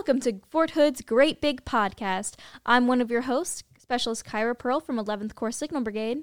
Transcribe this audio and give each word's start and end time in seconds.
welcome 0.00 0.18
to 0.18 0.40
Fort 0.48 0.70
Hood's 0.70 1.02
Great 1.02 1.42
Big 1.42 1.62
Podcast. 1.66 2.36
I'm 2.64 2.86
one 2.86 3.02
of 3.02 3.10
your 3.10 3.20
hosts, 3.20 3.64
Specialist 3.78 4.24
Kyra 4.24 4.58
Pearl 4.58 4.80
from 4.80 4.96
11th 4.96 5.34
Corps 5.34 5.52
Signal 5.52 5.82
Brigade. 5.82 6.22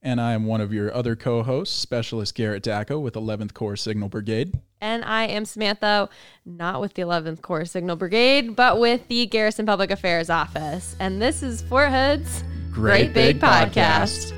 And 0.00 0.20
I 0.20 0.32
am 0.32 0.46
one 0.46 0.60
of 0.60 0.72
your 0.72 0.94
other 0.94 1.16
co 1.16 1.42
hosts, 1.42 1.74
Specialist 1.76 2.36
Garrett 2.36 2.62
Dacko 2.62 3.02
with 3.02 3.14
11th 3.14 3.52
Corps 3.52 3.74
Signal 3.74 4.08
Brigade. 4.08 4.54
And 4.80 5.04
I 5.04 5.24
am 5.24 5.44
Samantha, 5.44 6.08
not 6.44 6.80
with 6.80 6.94
the 6.94 7.02
11th 7.02 7.42
Corps 7.42 7.64
Signal 7.64 7.96
Brigade, 7.96 8.54
but 8.54 8.78
with 8.78 9.08
the 9.08 9.26
Garrison 9.26 9.66
Public 9.66 9.90
Affairs 9.90 10.30
Office. 10.30 10.94
And 11.00 11.20
this 11.20 11.42
is 11.42 11.62
Fort 11.62 11.90
Hood's 11.90 12.44
Great, 12.70 13.12
Great 13.12 13.12
Big, 13.12 13.40
Big, 13.40 13.42
Podcast. 13.42 13.72
Podcast. 13.72 14.35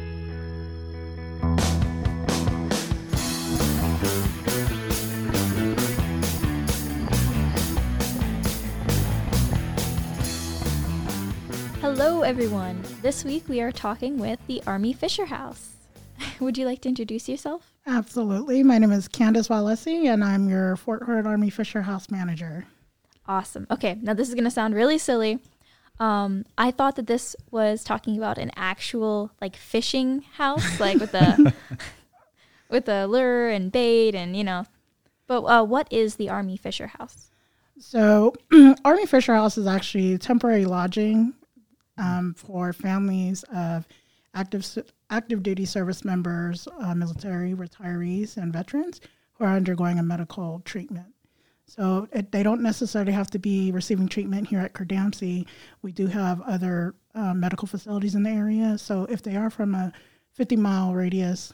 Everyone. 12.28 12.78
This 13.00 13.24
week 13.24 13.48
we 13.48 13.62
are 13.62 13.72
talking 13.72 14.18
with 14.18 14.38
the 14.48 14.62
Army 14.66 14.92
Fisher 14.92 15.24
House. 15.24 15.76
Would 16.40 16.58
you 16.58 16.66
like 16.66 16.82
to 16.82 16.88
introduce 16.90 17.26
yourself? 17.26 17.72
Absolutely. 17.86 18.62
My 18.62 18.76
name 18.76 18.92
is 18.92 19.08
Candace 19.08 19.48
Walesi, 19.48 20.12
and 20.12 20.22
I'm 20.22 20.46
your 20.46 20.76
Fort 20.76 21.04
Hood 21.04 21.26
Army 21.26 21.48
Fisher 21.48 21.80
House 21.80 22.10
manager. 22.10 22.66
Awesome. 23.26 23.66
Okay, 23.70 23.96
now 24.02 24.12
this 24.12 24.28
is 24.28 24.34
going 24.34 24.44
to 24.44 24.50
sound 24.50 24.74
really 24.74 24.98
silly. 24.98 25.38
Um, 26.00 26.44
I 26.58 26.70
thought 26.70 26.96
that 26.96 27.06
this 27.06 27.34
was 27.50 27.82
talking 27.82 28.18
about 28.18 28.36
an 28.36 28.50
actual 28.56 29.32
like 29.40 29.56
fishing 29.56 30.20
house, 30.34 30.78
like 30.78 30.98
with 31.00 31.14
a 31.14 31.54
with 32.68 32.90
a 32.90 33.06
lure 33.06 33.48
and 33.48 33.72
bait, 33.72 34.14
and 34.14 34.36
you 34.36 34.44
know. 34.44 34.66
But 35.28 35.44
uh, 35.44 35.64
what 35.64 35.90
is 35.90 36.16
the 36.16 36.28
Army 36.28 36.58
Fisher 36.58 36.88
House? 36.88 37.30
So, 37.78 38.34
Army 38.84 39.06
Fisher 39.06 39.34
House 39.34 39.56
is 39.56 39.66
actually 39.66 40.18
temporary 40.18 40.66
lodging 40.66 41.32
um, 41.98 42.34
for 42.34 42.72
families 42.72 43.44
of 43.54 43.86
active 44.34 44.66
active 45.10 45.42
duty 45.42 45.64
service 45.64 46.04
members, 46.04 46.68
uh, 46.80 46.94
military 46.94 47.54
retirees, 47.54 48.36
and 48.36 48.52
veterans 48.52 49.00
who 49.34 49.44
are 49.44 49.56
undergoing 49.56 49.98
a 49.98 50.02
medical 50.02 50.60
treatment. 50.64 51.14
So 51.66 52.08
it, 52.12 52.32
they 52.32 52.42
don't 52.42 52.62
necessarily 52.62 53.12
have 53.12 53.30
to 53.30 53.38
be 53.38 53.72
receiving 53.72 54.08
treatment 54.08 54.48
here 54.48 54.60
at 54.60 54.72
CRDAMC. 54.72 55.46
We 55.82 55.92
do 55.92 56.06
have 56.06 56.40
other 56.42 56.94
uh, 57.14 57.34
medical 57.34 57.68
facilities 57.68 58.14
in 58.14 58.22
the 58.22 58.30
area. 58.30 58.78
So 58.78 59.04
if 59.04 59.22
they 59.22 59.36
are 59.36 59.50
from 59.50 59.74
a 59.74 59.92
50 60.32 60.56
mile 60.56 60.94
radius, 60.94 61.52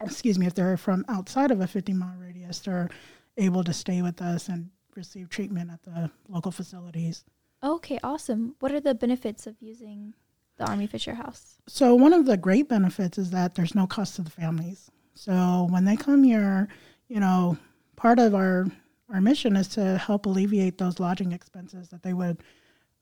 excuse 0.00 0.38
me, 0.38 0.46
if 0.46 0.54
they're 0.54 0.76
from 0.76 1.04
outside 1.08 1.52
of 1.52 1.60
a 1.60 1.68
50 1.68 1.92
mile 1.92 2.16
radius, 2.18 2.58
they're 2.58 2.90
able 3.36 3.62
to 3.62 3.72
stay 3.72 4.02
with 4.02 4.20
us 4.20 4.48
and 4.48 4.70
receive 4.96 5.28
treatment 5.28 5.70
at 5.70 5.82
the 5.84 6.10
local 6.28 6.50
facilities. 6.50 7.24
Okay, 7.62 7.98
awesome. 8.04 8.54
What 8.60 8.72
are 8.72 8.80
the 8.80 8.94
benefits 8.94 9.46
of 9.46 9.56
using 9.60 10.14
the 10.58 10.68
Army 10.68 10.86
Fisher 10.86 11.14
House? 11.14 11.56
So, 11.66 11.94
one 11.94 12.12
of 12.12 12.26
the 12.26 12.36
great 12.36 12.68
benefits 12.68 13.18
is 13.18 13.30
that 13.30 13.54
there's 13.54 13.74
no 13.74 13.86
cost 13.86 14.16
to 14.16 14.22
the 14.22 14.30
families. 14.30 14.90
So, 15.14 15.66
when 15.70 15.84
they 15.84 15.96
come 15.96 16.22
here, 16.22 16.68
you 17.08 17.20
know, 17.20 17.58
part 17.96 18.18
of 18.18 18.34
our 18.34 18.66
our 19.12 19.20
mission 19.20 19.56
is 19.56 19.68
to 19.68 19.96
help 19.98 20.26
alleviate 20.26 20.76
those 20.78 21.00
lodging 21.00 21.32
expenses 21.32 21.88
that 21.88 22.02
they 22.02 22.12
would 22.12 22.42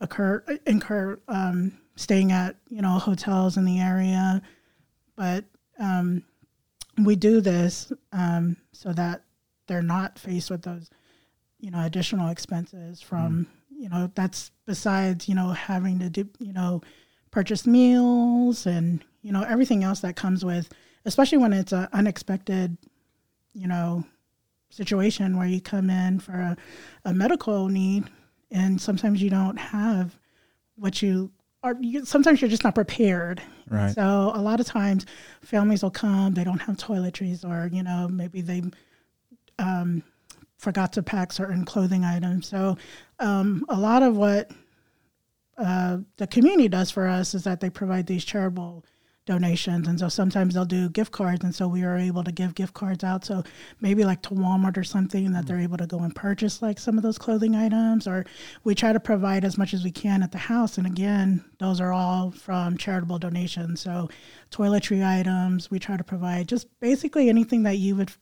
occur 0.01 0.43
incur 0.67 1.19
um, 1.29 1.73
staying 1.97 2.33
at 2.33 2.57
you 2.69 2.81
know 2.81 2.99
hotels 2.99 3.59
in 3.59 3.65
the 3.65 3.81
area. 3.81 4.41
But 5.17 5.45
um, 5.79 6.23
we 6.99 7.17
do 7.17 7.43
this 7.43 7.93
um, 8.13 8.57
so 8.73 8.93
that 8.95 9.23
they're 9.67 9.83
not 9.83 10.19
faced 10.19 10.51
with 10.51 10.63
those 10.63 10.89
you 11.61 11.71
know 11.71 11.85
additional 11.85 12.31
expenses 12.31 13.03
from 13.03 13.47
mm 13.47 13.47
you 13.79 13.89
know, 13.89 14.11
that's 14.15 14.51
besides, 14.67 15.29
you 15.29 15.35
know, 15.35 15.51
having 15.51 15.99
to 16.01 16.09
do, 16.09 16.29
you 16.39 16.53
know, 16.53 16.83
purchase 17.31 17.67
meals 17.67 18.67
and, 18.67 19.05
you 19.23 19.33
know, 19.33 19.43
everything 19.43 19.85
else 19.85 20.01
that 20.01 20.17
comes 20.17 20.45
with, 20.45 20.71
especially 21.05 21.39
when 21.39 21.53
it's 21.53 21.73
an 21.73 21.89
unexpected, 21.93 22.77
you 23.53 23.69
know, 23.69 24.05
situation 24.71 25.37
where 25.37 25.47
you 25.47 25.61
come 25.61 25.91
in 25.91 26.19
for 26.19 26.33
a, 26.33 26.57
a 27.05 27.15
medical 27.15 27.69
need 27.69 28.05
and 28.51 28.81
sometimes 28.81 29.23
you 29.23 29.31
don't 29.31 29.57
have 29.57 30.19
what 30.77 31.03
you 31.03 31.31
are 31.63 31.77
you, 31.81 32.05
sometimes 32.05 32.41
you're 32.41 32.51
just 32.51 32.65
not 32.65 32.75
prepared. 32.75 33.43
Right. 33.69 33.95
So 33.95 34.33
a 34.35 34.41
lot 34.41 34.61
of 34.61 34.67
times 34.67 35.07
families 35.43 35.83
will 35.83 35.91
come 35.91 36.35
they 36.35 36.45
don't 36.45 36.61
have 36.61 36.77
toiletries 36.77 37.45
or 37.45 37.69
you 37.75 37.83
know 37.83 38.09
maybe 38.09 38.41
they 38.41 38.63
um, 39.59 40.03
forgot 40.59 40.93
to 40.95 41.03
pack 41.03 41.33
certain 41.33 41.65
clothing 41.65 42.05
items. 42.05 42.49
So 42.49 42.77
um, 43.19 43.65
a 43.69 43.79
lot 43.79 44.03
of 44.03 44.17
what 44.17 44.51
uh, 45.59 45.99
the 46.17 46.27
community 46.27 46.69
does 46.69 46.91
for 46.91 47.07
us 47.07 47.35
is 47.35 47.45
that 47.45 47.61
they 47.61 47.71
provide 47.71 48.07
these 48.07 48.25
charitable 48.25 48.85
donations. 49.27 49.89
And 49.89 49.99
so 49.99 50.09
sometimes 50.09 50.55
they'll 50.55 50.65
do 50.65 50.89
gift 50.89 51.11
cards 51.11 51.43
and 51.43 51.55
so 51.55 51.67
we 51.67 51.83
are 51.83 51.97
able 51.97 52.23
to 52.23 52.31
give 52.31 52.55
gift 52.55 52.75
cards 52.75 53.03
out. 53.03 53.25
So 53.25 53.43
maybe 53.81 54.05
like 54.05 54.23
to 54.23 54.31
walmart 54.31 54.77
or 54.77 54.85
something 54.85 55.33
that 55.33 55.47
they're 55.47 55.59
able 55.59 55.77
to 55.79 55.87
go 55.87 55.99
and 55.99 56.15
purchase 56.15 56.63
like 56.63 56.79
some 56.79 56.97
of 56.97 57.03
those 57.03 57.19
clothing 57.19 57.57
items 57.57 58.07
or 58.07 58.25
we 58.63 58.75
try 58.75 58.93
to 58.93 59.01
provide 59.01 59.45
as 59.45 59.59
much 59.59 59.75
as 59.75 59.83
we 59.83 59.91
can 59.91 60.23
at 60.23 60.31
the 60.31 60.39
house. 60.39 60.79
And 60.79 60.87
again 60.87 61.45
those 61.59 61.81
are 61.81 61.93
all 61.93 62.31
from 62.31 62.77
charitable 62.77 63.19
donations. 63.19 63.81
So 63.81 64.09
toiletry 64.53 65.05
items 65.05 65.71
we 65.71 65.81
try 65.81 65.97
to 65.97 66.05
provide 66.05 66.49
just 66.49 66.69
basically 66.79 67.29
anything 67.29 67.65
that 67.65 67.79
you 67.79 67.97
would 67.97 68.13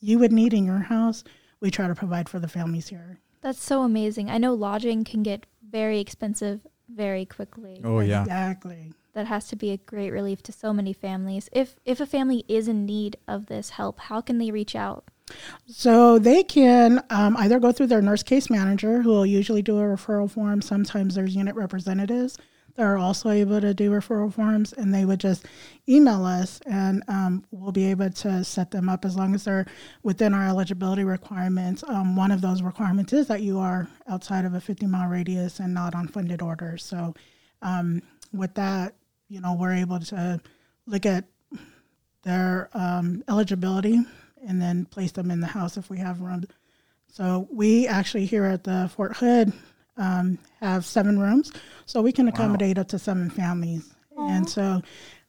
you 0.00 0.18
would 0.18 0.32
need 0.32 0.54
in 0.54 0.64
your 0.64 0.78
house 0.78 1.24
we 1.64 1.70
try 1.70 1.88
to 1.88 1.94
provide 1.94 2.28
for 2.28 2.38
the 2.38 2.46
families 2.46 2.88
here. 2.88 3.18
That's 3.40 3.62
so 3.62 3.82
amazing. 3.82 4.30
I 4.30 4.36
know 4.36 4.52
lodging 4.52 5.02
can 5.02 5.22
get 5.22 5.46
very 5.68 5.98
expensive 5.98 6.66
very 6.94 7.24
quickly. 7.24 7.80
Oh 7.82 8.00
yeah. 8.00 8.20
Exactly. 8.20 8.92
That 9.14 9.26
has 9.26 9.48
to 9.48 9.56
be 9.56 9.70
a 9.70 9.78
great 9.78 10.10
relief 10.10 10.42
to 10.42 10.52
so 10.52 10.74
many 10.74 10.92
families. 10.92 11.48
If 11.52 11.76
if 11.86 12.00
a 12.00 12.06
family 12.06 12.44
is 12.48 12.68
in 12.68 12.84
need 12.84 13.16
of 13.26 13.46
this 13.46 13.70
help, 13.70 13.98
how 13.98 14.20
can 14.20 14.36
they 14.36 14.50
reach 14.50 14.76
out? 14.76 15.04
So 15.66 16.18
they 16.18 16.42
can 16.42 17.02
um, 17.08 17.34
either 17.38 17.58
go 17.58 17.72
through 17.72 17.86
their 17.86 18.02
nurse 18.02 18.22
case 18.22 18.50
manager, 18.50 19.00
who 19.00 19.08
will 19.08 19.24
usually 19.24 19.62
do 19.62 19.78
a 19.78 19.82
referral 19.82 20.30
form. 20.30 20.60
Sometimes 20.60 21.14
there's 21.14 21.34
unit 21.34 21.56
representatives 21.56 22.36
that 22.74 22.82
are 22.82 22.98
also 22.98 23.30
able 23.30 23.60
to 23.60 23.72
do 23.72 23.90
referral 23.90 24.32
forms, 24.32 24.72
and 24.72 24.92
they 24.92 25.04
would 25.04 25.20
just 25.20 25.46
email 25.88 26.24
us, 26.24 26.60
and 26.66 27.02
um, 27.06 27.44
we'll 27.50 27.72
be 27.72 27.86
able 27.86 28.10
to 28.10 28.42
set 28.42 28.70
them 28.70 28.88
up 28.88 29.04
as 29.04 29.16
long 29.16 29.34
as 29.34 29.44
they're 29.44 29.66
within 30.02 30.34
our 30.34 30.48
eligibility 30.48 31.04
requirements. 31.04 31.84
Um, 31.86 32.16
one 32.16 32.32
of 32.32 32.40
those 32.40 32.62
requirements 32.62 33.12
is 33.12 33.28
that 33.28 33.42
you 33.42 33.58
are 33.58 33.88
outside 34.08 34.44
of 34.44 34.54
a 34.54 34.60
50 34.60 34.86
mile 34.86 35.08
radius 35.08 35.60
and 35.60 35.72
not 35.72 35.94
on 35.94 36.08
funded 36.08 36.42
orders. 36.42 36.84
So, 36.84 37.14
um, 37.62 38.02
with 38.32 38.54
that, 38.54 38.94
you 39.28 39.40
know, 39.40 39.54
we're 39.54 39.74
able 39.74 40.00
to 40.00 40.40
look 40.86 41.06
at 41.06 41.24
their 42.22 42.70
um, 42.74 43.22
eligibility 43.28 44.00
and 44.46 44.60
then 44.60 44.84
place 44.86 45.12
them 45.12 45.30
in 45.30 45.40
the 45.40 45.46
house 45.46 45.76
if 45.76 45.90
we 45.90 45.98
have 45.98 46.20
room. 46.20 46.44
So, 47.06 47.46
we 47.52 47.86
actually 47.86 48.26
here 48.26 48.44
at 48.44 48.64
the 48.64 48.90
Fort 48.96 49.16
Hood 49.16 49.52
um, 49.96 50.38
have 50.60 50.84
seven 50.84 51.18
rooms, 51.18 51.52
so 51.86 52.02
we 52.02 52.12
can 52.12 52.28
accommodate 52.28 52.76
wow. 52.76 52.82
up 52.82 52.88
to 52.88 52.98
seven 52.98 53.30
families. 53.30 53.94
Aww. 54.16 54.30
And 54.30 54.48
so, 54.48 54.82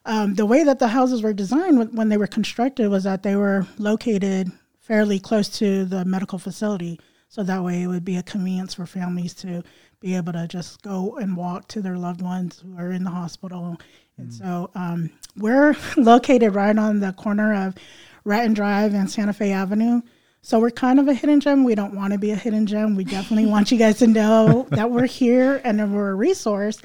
um, 0.05 0.35
the 0.35 0.45
way 0.45 0.63
that 0.63 0.79
the 0.79 0.87
houses 0.87 1.23
were 1.23 1.33
designed 1.33 1.95
when 1.97 2.09
they 2.09 2.17
were 2.17 2.27
constructed 2.27 2.89
was 2.89 3.03
that 3.03 3.23
they 3.23 3.35
were 3.35 3.67
located 3.77 4.51
fairly 4.79 5.19
close 5.19 5.49
to 5.49 5.85
the 5.85 6.05
medical 6.05 6.37
facility, 6.37 6.99
so 7.27 7.43
that 7.43 7.63
way 7.63 7.83
it 7.83 7.87
would 7.87 8.05
be 8.05 8.17
a 8.17 8.23
convenience 8.23 8.75
for 8.75 8.85
families 8.85 9.33
to 9.35 9.63
be 9.99 10.15
able 10.15 10.33
to 10.33 10.47
just 10.47 10.81
go 10.83 11.17
and 11.17 11.35
walk 11.35 11.67
to 11.69 11.81
their 11.81 11.97
loved 11.97 12.21
ones 12.21 12.63
who 12.63 12.77
are 12.77 12.91
in 12.91 13.03
the 13.03 13.09
hospital. 13.09 13.77
And 14.17 14.29
mm. 14.29 14.33
so, 14.33 14.69
um, 14.75 15.09
we're 15.37 15.75
located 15.97 16.53
right 16.55 16.77
on 16.77 16.99
the 16.99 17.13
corner 17.13 17.67
of 17.67 17.75
Raton 18.23 18.53
Drive 18.53 18.93
and 18.93 19.09
Santa 19.09 19.33
Fe 19.33 19.51
Avenue. 19.51 20.01
So 20.45 20.59
we're 20.59 20.69
kind 20.69 21.00
of 21.00 21.07
a 21.07 21.13
hidden 21.16 21.39
gem. 21.39 21.63
We 21.63 21.73
don't 21.73 21.95
want 21.95 22.13
to 22.13 22.19
be 22.19 22.29
a 22.29 22.35
hidden 22.35 22.67
gem. 22.67 22.95
We 22.95 23.03
definitely 23.03 23.47
want 23.47 23.72
you 23.72 23.79
guys 23.79 23.97
to 23.97 24.06
know 24.06 24.67
that 24.69 24.91
we're 24.91 25.07
here 25.07 25.59
and 25.63 25.80
that 25.80 25.89
we're 25.89 26.12
a 26.12 26.13
resource, 26.13 26.80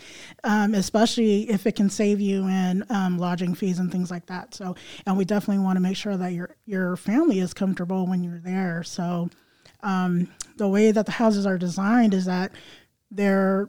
um, 0.44 0.74
especially 0.74 1.42
if 1.50 1.66
it 1.66 1.76
can 1.76 1.90
save 1.90 2.22
you 2.22 2.46
in 2.46 2.86
um, 2.88 3.18
lodging 3.18 3.54
fees 3.54 3.78
and 3.78 3.92
things 3.92 4.10
like 4.10 4.24
that. 4.26 4.54
So, 4.54 4.76
and 5.04 5.14
we 5.18 5.26
definitely 5.26 5.62
want 5.62 5.76
to 5.76 5.80
make 5.80 5.98
sure 5.98 6.16
that 6.16 6.32
your 6.32 6.56
your 6.64 6.96
family 6.96 7.40
is 7.40 7.52
comfortable 7.52 8.06
when 8.06 8.24
you're 8.24 8.38
there. 8.38 8.82
So, 8.82 9.28
um, 9.82 10.32
the 10.56 10.66
way 10.66 10.90
that 10.90 11.04
the 11.04 11.12
houses 11.12 11.44
are 11.44 11.58
designed 11.58 12.14
is 12.14 12.24
that 12.24 12.52
they're 13.10 13.68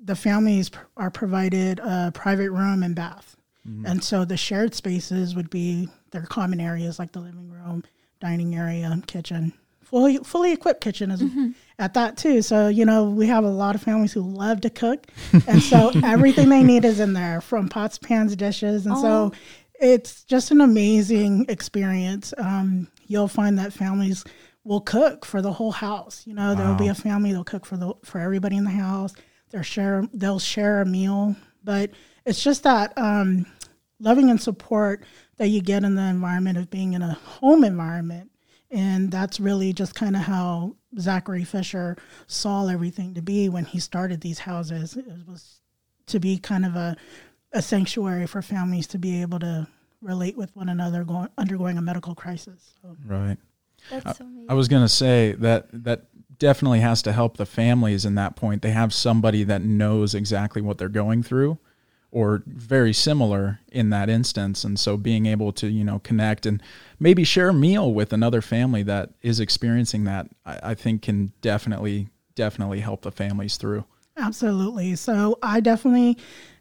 the 0.00 0.14
families 0.14 0.70
are 0.96 1.10
provided 1.10 1.80
a 1.80 2.12
private 2.14 2.52
room 2.52 2.84
and 2.84 2.94
bath, 2.94 3.36
mm-hmm. 3.68 3.86
and 3.86 4.04
so 4.04 4.24
the 4.24 4.36
shared 4.36 4.72
spaces 4.72 5.34
would 5.34 5.50
be 5.50 5.88
their 6.12 6.26
common 6.26 6.60
areas 6.60 7.00
like 7.00 7.10
the 7.10 7.18
living 7.18 7.50
room 7.50 7.82
dining 8.20 8.54
area, 8.54 9.00
kitchen, 9.06 9.52
fully 9.82 10.18
fully 10.18 10.52
equipped 10.52 10.80
kitchen 10.80 11.10
is 11.10 11.20
mm-hmm. 11.20 11.50
at 11.78 11.94
that 11.94 12.16
too. 12.16 12.42
So 12.42 12.68
you 12.68 12.84
know 12.84 13.04
we 13.04 13.26
have 13.26 13.44
a 13.44 13.50
lot 13.50 13.74
of 13.74 13.82
families 13.82 14.12
who 14.12 14.22
love 14.22 14.60
to 14.62 14.70
cook, 14.70 15.06
and 15.46 15.62
so 15.62 15.90
everything 16.04 16.48
they 16.48 16.62
need 16.62 16.84
is 16.84 17.00
in 17.00 17.12
there, 17.12 17.40
from 17.40 17.68
pots, 17.68 17.98
pans, 17.98 18.36
dishes, 18.36 18.86
and 18.86 18.94
oh. 18.96 19.02
so 19.02 19.32
it's 19.80 20.24
just 20.24 20.50
an 20.50 20.60
amazing 20.60 21.46
experience. 21.48 22.32
Um, 22.38 22.88
you'll 23.06 23.28
find 23.28 23.58
that 23.58 23.72
families 23.72 24.24
will 24.62 24.82
cook 24.82 25.24
for 25.24 25.42
the 25.42 25.52
whole 25.52 25.72
house. 25.72 26.22
You 26.26 26.34
know, 26.34 26.54
there'll 26.54 26.74
be 26.74 26.88
a 26.88 26.94
family 26.94 27.32
they'll 27.32 27.44
cook 27.44 27.66
for 27.66 27.76
the 27.76 27.92
for 28.04 28.20
everybody 28.20 28.56
in 28.56 28.64
the 28.64 28.70
house. 28.70 29.12
They'll 29.50 29.62
share 29.62 30.04
they'll 30.12 30.38
share 30.38 30.82
a 30.82 30.86
meal, 30.86 31.34
but 31.64 31.90
it's 32.24 32.42
just 32.42 32.62
that 32.62 32.92
um, 32.96 33.46
loving 33.98 34.30
and 34.30 34.40
support 34.40 35.04
that 35.40 35.48
you 35.48 35.62
get 35.62 35.84
in 35.84 35.94
the 35.94 36.02
environment 36.02 36.58
of 36.58 36.68
being 36.68 36.92
in 36.92 37.00
a 37.00 37.14
home 37.14 37.64
environment, 37.64 38.30
and 38.70 39.10
that's 39.10 39.40
really 39.40 39.72
just 39.72 39.94
kind 39.94 40.14
of 40.14 40.20
how 40.20 40.76
Zachary 40.98 41.44
Fisher 41.44 41.96
saw 42.26 42.68
everything 42.68 43.14
to 43.14 43.22
be 43.22 43.48
when 43.48 43.64
he 43.64 43.80
started 43.80 44.20
these 44.20 44.40
houses. 44.40 44.98
It 44.98 45.06
was 45.26 45.62
to 46.08 46.20
be 46.20 46.36
kind 46.36 46.66
of 46.66 46.76
a 46.76 46.94
a 47.54 47.62
sanctuary 47.62 48.26
for 48.26 48.42
families 48.42 48.86
to 48.88 48.98
be 48.98 49.22
able 49.22 49.38
to 49.38 49.66
relate 50.02 50.36
with 50.36 50.54
one 50.54 50.68
another 50.68 51.04
going 51.04 51.30
undergoing 51.38 51.78
a 51.78 51.82
medical 51.82 52.14
crisis. 52.14 52.74
So. 52.82 52.94
Right. 53.06 53.38
That's 53.88 54.18
so 54.18 54.24
amazing. 54.26 54.50
I 54.50 54.52
was 54.52 54.68
going 54.68 54.84
to 54.84 54.90
say 54.90 55.32
that 55.38 55.68
that 55.72 56.04
definitely 56.38 56.80
has 56.80 57.00
to 57.02 57.12
help 57.12 57.38
the 57.38 57.46
families 57.46 58.04
in 58.04 58.14
that 58.16 58.36
point. 58.36 58.60
They 58.60 58.72
have 58.72 58.92
somebody 58.92 59.44
that 59.44 59.62
knows 59.62 60.14
exactly 60.14 60.60
what 60.60 60.76
they're 60.76 60.90
going 60.90 61.22
through 61.22 61.58
or 62.12 62.42
very 62.46 62.92
similar 62.92 63.60
in 63.70 63.90
that 63.90 64.08
instance 64.08 64.64
and 64.64 64.78
so 64.80 64.96
being 64.96 65.26
able 65.26 65.52
to, 65.52 65.68
you 65.68 65.84
know, 65.84 66.00
connect 66.00 66.44
and 66.44 66.62
maybe 66.98 67.22
share 67.24 67.50
a 67.50 67.54
meal 67.54 67.92
with 67.94 68.12
another 68.12 68.42
family 68.42 68.82
that 68.82 69.10
is 69.22 69.38
experiencing 69.38 70.04
that 70.04 70.28
I, 70.44 70.60
I 70.62 70.74
think 70.74 71.02
can 71.02 71.32
definitely 71.40 72.08
definitely 72.34 72.80
help 72.80 73.02
the 73.02 73.12
families 73.12 73.56
through. 73.56 73.84
Absolutely. 74.16 74.96
So 74.96 75.38
I 75.42 75.60
definitely 75.60 76.18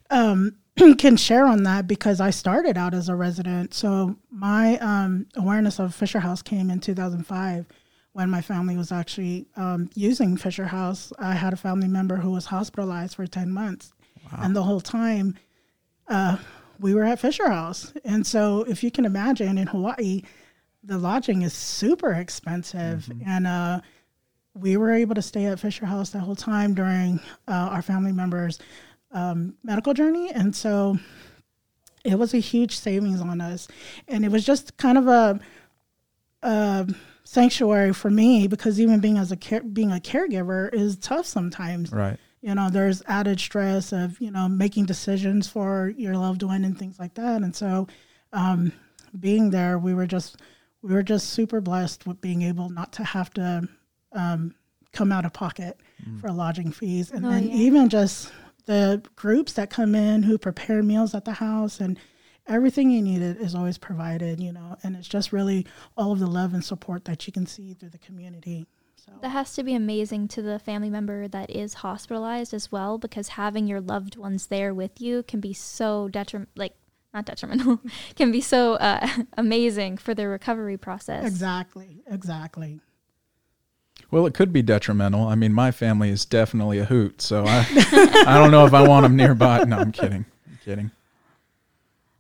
um, 0.10 0.56
can 0.98 1.18
share 1.18 1.46
on 1.46 1.64
that 1.64 1.88
because 1.88 2.22
I 2.22 2.30
started 2.30 2.78
out 2.78 2.94
as 2.94 3.10
a 3.10 3.16
resident. 3.16 3.74
So 3.74 4.16
my 4.30 4.78
um, 4.80 5.28
awareness 5.36 5.80
of 5.80 5.94
Fisher 5.94 6.20
House 6.20 6.42
came 6.42 6.70
in 6.70 6.80
2005 6.80 7.66
when 8.14 8.30
my 8.30 8.42
family 8.42 8.76
was 8.76 8.92
actually 8.92 9.48
um, 9.56 9.90
using 9.96 10.38
Fisher 10.38 10.66
House. 10.66 11.14
I 11.20 11.34
had 11.34 11.54
a 11.54 11.58
family 11.58 11.88
member 11.88 12.18
who 12.18 12.32
was 12.32 12.46
hospitalized 12.46 13.16
for 13.16 13.28
10 13.28 13.52
months. 13.52 13.94
And 14.38 14.56
the 14.56 14.64
whole 14.64 14.82
time 14.82 15.36
uh, 16.08 16.38
we 16.80 16.94
were 16.94 17.04
at 17.04 17.20
Fisher 17.20 17.50
House. 17.50 17.94
And 18.04 18.26
so 18.26 18.64
if 18.64 18.84
you 18.84 18.92
can 18.92 19.06
imagine 19.06 19.58
in 19.58 19.68
Hawaii, 19.68 20.24
the 20.84 20.98
lodging 20.98 21.42
is 21.42 21.54
super 21.54 22.14
expensive. 22.14 23.10
And 23.26 23.48
uh, 23.48 23.82
we 24.54 24.78
were 24.78 24.92
able 24.92 25.16
to 25.16 25.22
stay 25.22 25.46
at 25.46 25.60
Fisher 25.60 25.86
House 25.86 26.10
the 26.10 26.20
whole 26.20 26.36
time 26.36 26.74
during 26.74 27.20
uh, 27.48 27.52
our 27.72 27.82
family 27.82 28.12
members' 28.12 28.60
um, 29.12 29.56
medical 29.64 29.94
journey, 29.94 30.32
and 30.32 30.56
so 30.56 30.98
it 32.04 32.18
was 32.18 32.34
a 32.34 32.40
huge 32.40 32.78
savings 32.78 33.22
on 33.22 33.42
us, 33.42 33.68
and 34.08 34.26
it 34.26 34.32
was 34.32 34.46
just 34.46 34.78
kind 34.78 34.98
of 34.98 35.08
a, 35.08 35.40
a 36.44 36.88
sanctuary 37.24 37.94
for 37.94 38.10
me 38.10 38.48
because 38.48 38.80
even 38.80 39.00
being 39.00 39.18
as 39.18 39.32
a 39.32 39.38
care, 39.38 39.62
being 39.62 39.92
a 39.92 39.96
caregiver 39.96 40.74
is 40.74 40.98
tough 40.98 41.26
sometimes. 41.26 41.92
Right. 41.92 42.18
You 42.42 42.56
know, 42.56 42.70
there's 42.70 43.02
added 43.06 43.40
stress 43.40 43.92
of 43.92 44.20
you 44.22 44.32
know 44.32 44.48
making 44.48 44.86
decisions 44.86 45.48
for 45.48 45.94
your 45.98 46.16
loved 46.16 46.44
one 46.44 46.64
and 46.64 46.78
things 46.78 46.98
like 47.00 47.14
that, 47.16 47.42
and 47.42 47.56
so 47.56 47.88
um, 48.34 48.72
being 49.20 49.50
there, 49.50 49.78
we 49.78 49.94
were 49.94 50.08
just 50.08 50.38
we 50.82 50.94
were 50.94 51.04
just 51.04 51.32
super 51.32 51.60
blessed 51.60 52.08
with 52.08 52.22
being 52.22 52.42
able 52.44 52.70
not 52.70 52.94
to 52.94 53.04
have 53.04 53.30
to 53.34 53.68
um, 54.14 54.56
come 54.94 55.12
out 55.12 55.26
of 55.26 55.34
pocket 55.34 55.80
for 56.22 56.32
lodging 56.32 56.72
fees, 56.72 57.12
and 57.12 57.26
Oh, 57.26 57.30
then 57.30 57.44
yeah. 57.50 57.56
even 57.56 57.90
just 57.90 58.32
the 58.66 59.02
groups 59.18 59.54
that 59.54 59.70
come 59.70 59.94
in 59.96 60.24
who 60.24 60.38
prepare 60.38 60.82
meals 60.82 61.14
at 61.14 61.26
the 61.26 61.34
house 61.34 61.80
and 61.82 62.00
everything 62.48 62.90
you 62.92 63.02
needed 63.02 63.38
is 63.42 63.54
always 63.54 63.78
provided. 63.78 64.40
You 64.40 64.54
know, 64.54 64.78
and 64.84 64.96
it's 64.96 65.10
just 65.10 65.34
really 65.34 65.66
all 65.98 66.14
of 66.14 66.20
the 66.20 66.28
love 66.28 66.54
and 66.54 66.64
support 66.64 67.04
that 67.06 67.28
you 67.28 67.34
can 67.34 67.46
see 67.46 67.74
through 67.74 67.90
the 67.90 67.98
community. 67.98 68.66
So 69.10 69.22
That 69.22 69.30
has 69.30 69.54
to 69.56 69.64
be 69.64 69.74
amazing 69.74 70.28
to 70.30 70.42
the 70.42 70.60
family 70.60 70.90
member 70.90 71.28
that 71.28 71.50
is 71.50 71.76
hospitalized 71.76 72.54
as 72.54 72.72
well, 72.72 72.98
because 72.98 73.30
having 73.30 73.68
your 73.68 73.82
loved 73.82 74.16
ones 74.16 74.48
there 74.48 74.74
with 74.74 75.02
you 75.02 75.24
can 75.24 75.40
be 75.40 75.54
so 75.54 76.08
detriment, 76.08 76.50
like 76.56 76.76
not 77.14 77.26
detrimental, 77.26 77.82
can 78.16 78.32
be 78.32 78.42
so 78.42 78.74
uh, 78.76 79.08
amazing 79.38 79.98
for 79.98 80.14
their 80.14 80.30
recovery 80.30 80.78
process. 80.78 81.26
exactly, 81.26 82.02
exactly. 82.08 82.80
Well, 84.12 84.26
it 84.26 84.34
could 84.34 84.52
be 84.52 84.62
detrimental. 84.62 85.28
I 85.28 85.36
mean, 85.36 85.54
my 85.54 85.72
family 85.72 86.10
is 86.10 86.26
definitely 86.26 86.80
a 86.80 86.86
hoot, 86.86 87.22
so 87.22 87.46
I 87.46 87.66
I 88.28 88.38
don't 88.40 88.52
know 88.52 88.66
if 88.66 88.74
I 88.74 88.88
want 88.88 89.04
them 89.04 89.16
nearby. 89.16 89.64
No, 89.66 89.78
I'm 89.78 89.92
kidding. 89.92 90.26
I'm 90.48 90.60
kidding. 90.64 90.92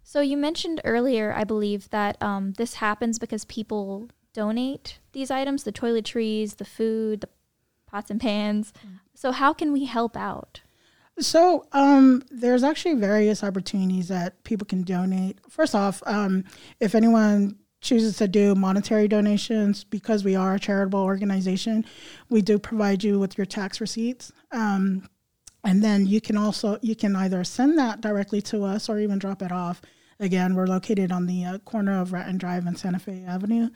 So 0.03 0.21
you 0.21 0.37
mentioned 0.37 0.81
earlier, 0.83 1.33
I 1.33 1.43
believe 1.43 1.89
that 1.91 2.21
um, 2.21 2.53
this 2.53 2.75
happens 2.75 3.19
because 3.19 3.45
people 3.45 4.09
donate 4.39 4.99
these 5.11 5.31
items, 5.31 5.63
the 5.63 5.71
toiletries, 5.71 6.57
the 6.57 6.65
food, 6.65 7.21
the 7.21 7.29
pots 7.91 8.09
and 8.09 8.21
pans. 8.21 8.71
So 9.13 9.31
how 9.31 9.51
can 9.53 9.73
we 9.73 9.83
help 9.85 10.15
out? 10.15 10.61
So 11.19 11.65
um, 11.73 12.23
there's 12.31 12.63
actually 12.63 12.95
various 12.95 13.43
opportunities 13.43 14.07
that 14.07 14.41
people 14.45 14.65
can 14.65 14.83
donate. 14.83 15.39
First 15.49 15.75
off, 15.75 16.01
um, 16.05 16.45
if 16.79 16.95
anyone 16.95 17.57
chooses 17.81 18.15
to 18.17 18.27
do 18.27 18.55
monetary 18.55 19.07
donations, 19.09 19.83
because 19.83 20.23
we 20.23 20.35
are 20.35 20.55
a 20.55 20.59
charitable 20.59 21.03
organization, 21.03 21.83
we 22.29 22.41
do 22.41 22.57
provide 22.57 23.03
you 23.03 23.19
with 23.19 23.37
your 23.37 23.45
tax 23.45 23.81
receipts. 23.81 24.31
Um, 24.51 25.09
and 25.65 25.83
then 25.83 26.07
you 26.07 26.21
can 26.21 26.37
also 26.37 26.77
you 26.81 26.95
can 26.95 27.15
either 27.17 27.43
send 27.43 27.77
that 27.77 27.99
directly 27.99 28.41
to 28.43 28.63
us 28.63 28.87
or 28.87 28.99
even 28.99 29.19
drop 29.19 29.41
it 29.41 29.51
off. 29.51 29.81
Again, 30.21 30.55
we're 30.55 30.67
located 30.67 31.11
on 31.11 31.25
the 31.25 31.43
uh, 31.45 31.57
corner 31.59 31.99
of 32.01 32.13
Ratton 32.13 32.37
Drive 32.37 32.65
and 32.65 32.77
Santa 32.77 32.99
Fe 32.99 33.25
Avenue. 33.27 33.69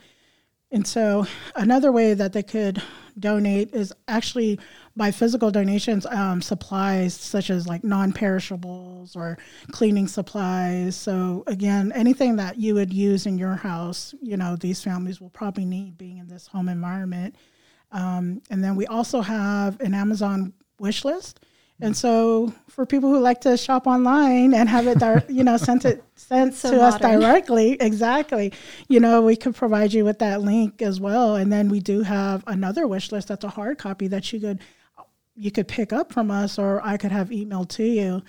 And 0.74 0.88
so, 0.88 1.28
another 1.56 1.92
way 1.92 2.16
that 2.16 2.34
they 2.34 2.42
could 2.42 2.82
donate 3.20 3.76
is 3.76 3.94
actually 4.08 4.60
by 4.96 5.12
physical 5.12 5.52
donations, 5.52 6.08
um, 6.08 6.42
supplies 6.42 7.14
such 7.14 7.52
as 7.52 7.68
like 7.68 7.84
non 7.84 8.12
perishables 8.12 9.16
or 9.16 9.38
cleaning 9.72 10.08
supplies. 10.08 10.96
So, 10.96 11.44
again, 11.46 11.92
anything 11.94 12.38
that 12.38 12.58
you 12.58 12.74
would 12.74 12.92
use 12.92 13.28
in 13.28 13.38
your 13.38 13.54
house, 13.54 14.16
you 14.20 14.36
know, 14.36 14.56
these 14.56 14.84
families 14.84 15.22
will 15.22 15.30
probably 15.30 15.64
need 15.64 15.96
being 15.96 16.18
in 16.18 16.28
this 16.28 16.48
home 16.48 16.68
environment. 16.68 17.36
Um, 17.92 18.42
and 18.50 18.64
then 18.64 18.76
we 18.76 18.88
also 18.88 19.22
have 19.22 19.80
an 19.80 19.94
Amazon 19.94 20.54
wish 20.80 21.06
list. 21.06 21.40
And 21.84 21.98
so, 21.98 22.54
for 22.70 22.86
people 22.86 23.10
who 23.10 23.20
like 23.20 23.42
to 23.42 23.58
shop 23.58 23.88
online 23.88 24.54
and 24.54 24.70
have 24.70 24.88
it, 24.88 25.00
dir- 25.00 25.26
you 25.28 25.44
know, 25.44 25.58
sent 25.58 25.84
it 25.84 26.02
sent 26.16 26.54
So 26.54 26.72
to 26.72 26.82
us 26.82 26.98
directly, 26.98 27.74
exactly. 27.74 28.54
You 28.88 29.02
know, 29.02 29.22
we 29.22 29.36
could 29.36 29.54
provide 29.54 29.92
you 29.92 30.06
with 30.06 30.20
that 30.20 30.42
link 30.42 30.82
as 30.82 31.02
well. 31.02 31.36
And 31.36 31.52
then 31.52 31.68
we 31.68 31.82
do 31.82 32.02
have 32.02 32.42
another 32.48 32.88
wish 32.88 33.12
list 33.12 33.28
that's 33.28 33.44
a 33.44 33.50
hard 33.50 33.80
copy 33.80 34.08
that 34.08 34.32
you 34.32 34.40
could 34.40 34.60
you 35.36 35.52
could 35.52 35.68
pick 35.68 35.92
up 35.92 36.14
from 36.14 36.32
us, 36.32 36.58
or 36.58 36.80
I 36.86 36.96
could 36.96 37.12
have 37.12 37.30
emailed 37.30 37.68
to 37.72 37.84
you. 37.84 38.24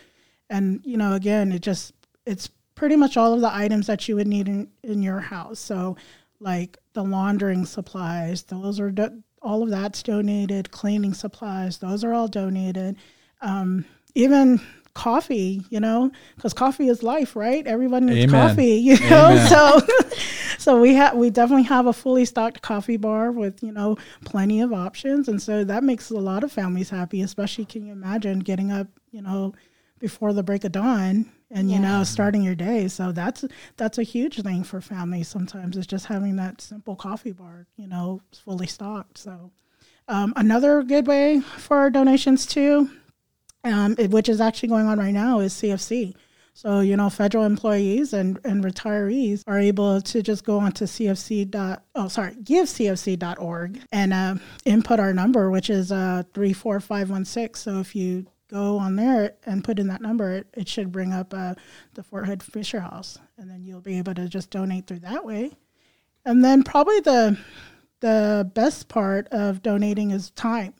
And 0.50 0.80
you 0.84 0.96
know, 0.96 1.12
again, 1.12 1.52
it 1.52 1.62
just 1.62 1.92
it's 2.26 2.50
pretty 2.74 2.96
much 2.96 3.16
all 3.16 3.34
of 3.34 3.40
the 3.40 3.54
items 3.54 3.86
that 3.86 4.08
you 4.08 4.16
would 4.16 4.26
need 4.26 4.48
in 4.48 4.68
in 4.82 5.00
your 5.00 5.20
house. 5.20 5.60
So, 5.60 5.96
like 6.40 6.76
the 6.92 7.04
laundering 7.04 7.66
supplies, 7.66 8.42
those 8.42 8.80
are 8.80 8.90
do- 8.90 9.22
all 9.40 9.62
of 9.62 9.70
that's 9.70 10.02
donated. 10.02 10.72
Cleaning 10.72 11.14
supplies, 11.14 11.78
those 11.78 12.02
are 12.02 12.12
all 12.12 12.26
donated 12.26 12.96
um, 13.40 13.84
even 14.14 14.60
coffee, 14.94 15.62
you 15.70 15.80
know, 15.80 16.10
because 16.36 16.54
coffee 16.54 16.88
is 16.88 17.02
life, 17.02 17.36
right? 17.36 17.66
Everyone 17.66 18.06
needs 18.06 18.32
Amen. 18.32 18.48
coffee, 18.48 18.74
you 18.74 18.98
know. 19.10 19.30
Amen. 19.30 19.48
So, 19.48 19.80
so 20.58 20.80
we 20.80 20.94
have 20.94 21.16
we 21.16 21.30
definitely 21.30 21.64
have 21.64 21.86
a 21.86 21.92
fully 21.92 22.24
stocked 22.24 22.62
coffee 22.62 22.96
bar 22.96 23.30
with 23.30 23.62
you 23.62 23.72
know 23.72 23.98
plenty 24.24 24.60
of 24.60 24.72
options, 24.72 25.28
and 25.28 25.42
so 25.42 25.64
that 25.64 25.84
makes 25.84 26.10
a 26.10 26.16
lot 26.16 26.44
of 26.44 26.52
families 26.52 26.90
happy. 26.90 27.20
Especially, 27.20 27.64
can 27.64 27.84
you 27.84 27.92
imagine 27.92 28.38
getting 28.38 28.72
up, 28.72 28.86
you 29.10 29.20
know, 29.20 29.52
before 29.98 30.32
the 30.32 30.42
break 30.42 30.64
of 30.64 30.72
dawn 30.72 31.30
and 31.50 31.70
you 31.70 31.78
know 31.78 32.04
starting 32.04 32.42
your 32.42 32.54
day? 32.54 32.88
So 32.88 33.12
that's 33.12 33.44
that's 33.76 33.98
a 33.98 34.04
huge 34.04 34.40
thing 34.42 34.62
for 34.64 34.80
families. 34.80 35.28
Sometimes 35.28 35.76
it's 35.76 35.86
just 35.86 36.06
having 36.06 36.36
that 36.36 36.60
simple 36.60 36.96
coffee 36.96 37.32
bar, 37.32 37.66
you 37.76 37.88
know, 37.88 38.22
fully 38.32 38.66
stocked. 38.66 39.18
So. 39.18 39.50
Um, 40.06 40.34
another 40.36 40.82
good 40.82 41.06
way 41.06 41.40
for 41.40 41.88
donations 41.88 42.44
too 42.44 42.90
um, 43.64 43.96
which 43.96 44.28
is 44.28 44.40
actually 44.40 44.68
going 44.68 44.86
on 44.86 44.98
right 44.98 45.14
now, 45.14 45.40
is 45.40 45.54
CFC. 45.54 46.14
So, 46.56 46.80
you 46.80 46.96
know, 46.96 47.10
federal 47.10 47.44
employees 47.44 48.12
and, 48.12 48.38
and 48.44 48.64
retirees 48.64 49.42
are 49.48 49.58
able 49.58 50.00
to 50.00 50.22
just 50.22 50.44
go 50.44 50.60
onto 50.60 50.84
CFC 50.84 51.50
dot, 51.50 51.82
oh, 51.96 52.06
sorry, 52.06 52.34
givecfc.org 52.36 53.80
and 53.90 54.12
uh, 54.12 54.36
input 54.64 55.00
our 55.00 55.12
number, 55.12 55.50
which 55.50 55.68
is 55.68 55.90
uh, 55.90 56.22
34516. 56.32 57.54
So 57.54 57.80
if 57.80 57.96
you 57.96 58.26
go 58.48 58.78
on 58.78 58.94
there 58.94 59.34
and 59.44 59.64
put 59.64 59.80
in 59.80 59.88
that 59.88 60.00
number, 60.00 60.30
it, 60.30 60.46
it 60.54 60.68
should 60.68 60.92
bring 60.92 61.12
up 61.12 61.34
uh, 61.34 61.54
the 61.94 62.04
Fort 62.04 62.26
Hood 62.26 62.40
Fisher 62.40 62.78
House. 62.78 63.18
And 63.36 63.50
then 63.50 63.64
you'll 63.64 63.80
be 63.80 63.98
able 63.98 64.14
to 64.14 64.28
just 64.28 64.50
donate 64.50 64.86
through 64.86 65.00
that 65.00 65.24
way. 65.24 65.50
And 66.24 66.44
then 66.44 66.62
probably 66.62 67.00
the, 67.00 67.36
the 67.98 68.48
best 68.54 68.88
part 68.88 69.26
of 69.32 69.60
donating 69.60 70.12
is 70.12 70.30
time. 70.30 70.74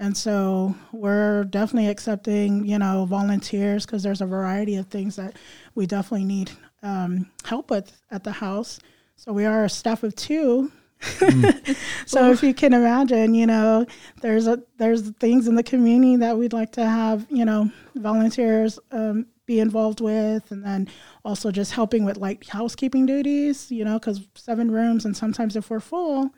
And 0.00 0.16
so 0.16 0.74
we're 0.92 1.44
definitely 1.44 1.90
accepting, 1.90 2.64
you 2.64 2.78
know, 2.78 3.04
volunteers 3.04 3.86
because 3.86 4.02
there's 4.02 4.22
a 4.22 4.26
variety 4.26 4.76
of 4.76 4.86
things 4.86 5.14
that 5.16 5.36
we 5.74 5.86
definitely 5.86 6.24
need 6.24 6.50
um, 6.82 7.30
help 7.44 7.70
with 7.70 8.00
at 8.10 8.24
the 8.24 8.32
house. 8.32 8.80
So 9.16 9.32
we 9.32 9.44
are 9.44 9.64
a 9.64 9.68
staff 9.68 10.02
of 10.02 10.16
two, 10.16 10.72
so 12.06 12.30
if 12.30 12.42
you 12.42 12.52
can 12.52 12.74
imagine, 12.74 13.34
you 13.34 13.46
know, 13.46 13.86
there's 14.20 14.46
a 14.46 14.62
there's 14.76 15.10
things 15.12 15.48
in 15.48 15.54
the 15.54 15.62
community 15.62 16.16
that 16.16 16.36
we'd 16.36 16.52
like 16.52 16.72
to 16.72 16.84
have, 16.84 17.26
you 17.30 17.44
know, 17.44 17.70
volunteers 17.94 18.78
um, 18.90 19.26
be 19.46 19.60
involved 19.60 20.00
with, 20.00 20.50
and 20.50 20.64
then 20.64 20.88
also 21.24 21.50
just 21.50 21.72
helping 21.72 22.04
with 22.04 22.18
like 22.18 22.46
housekeeping 22.46 23.06
duties, 23.06 23.70
you 23.70 23.84
know, 23.84 23.98
because 23.98 24.26
seven 24.34 24.70
rooms, 24.70 25.06
and 25.06 25.16
sometimes 25.16 25.56
if 25.56 25.70
we're 25.70 25.80
full, 25.80 26.30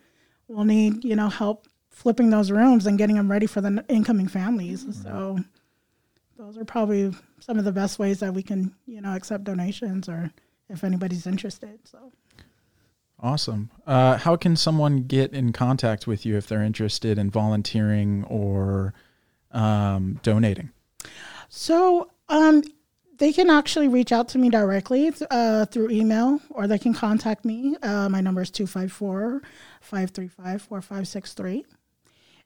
we'll 0.46 0.64
need 0.64 1.04
you 1.04 1.16
know 1.16 1.28
help 1.28 1.66
flipping 1.92 2.30
those 2.30 2.50
rooms 2.50 2.86
and 2.86 2.98
getting 2.98 3.16
them 3.16 3.30
ready 3.30 3.46
for 3.46 3.60
the 3.60 3.84
incoming 3.88 4.26
families. 4.26 4.84
Mm-hmm. 4.84 5.02
So 5.02 5.38
those 6.38 6.58
are 6.58 6.64
probably 6.64 7.14
some 7.38 7.58
of 7.58 7.64
the 7.64 7.72
best 7.72 7.98
ways 7.98 8.18
that 8.20 8.34
we 8.34 8.42
can 8.42 8.74
you 8.86 9.00
know 9.00 9.14
accept 9.14 9.44
donations 9.44 10.08
or 10.08 10.32
if 10.68 10.82
anybody's 10.82 11.26
interested. 11.26 11.78
So. 11.84 12.12
Awesome. 13.20 13.70
Uh, 13.86 14.16
how 14.16 14.34
can 14.34 14.56
someone 14.56 15.04
get 15.04 15.32
in 15.32 15.52
contact 15.52 16.08
with 16.08 16.26
you 16.26 16.36
if 16.36 16.48
they're 16.48 16.64
interested 16.64 17.18
in 17.18 17.30
volunteering 17.30 18.24
or 18.24 18.94
um, 19.52 20.18
donating? 20.24 20.70
So 21.48 22.10
um, 22.28 22.64
they 23.18 23.32
can 23.32 23.48
actually 23.48 23.86
reach 23.86 24.10
out 24.10 24.26
to 24.30 24.38
me 24.38 24.50
directly 24.50 25.12
uh, 25.30 25.66
through 25.66 25.90
email 25.90 26.40
or 26.50 26.66
they 26.66 26.78
can 26.78 26.94
contact 26.94 27.44
me. 27.44 27.76
Uh, 27.80 28.08
my 28.08 28.20
number 28.20 28.42
is 28.42 28.50
254 28.50 29.42
535 29.80 30.62
4563. 30.62 31.64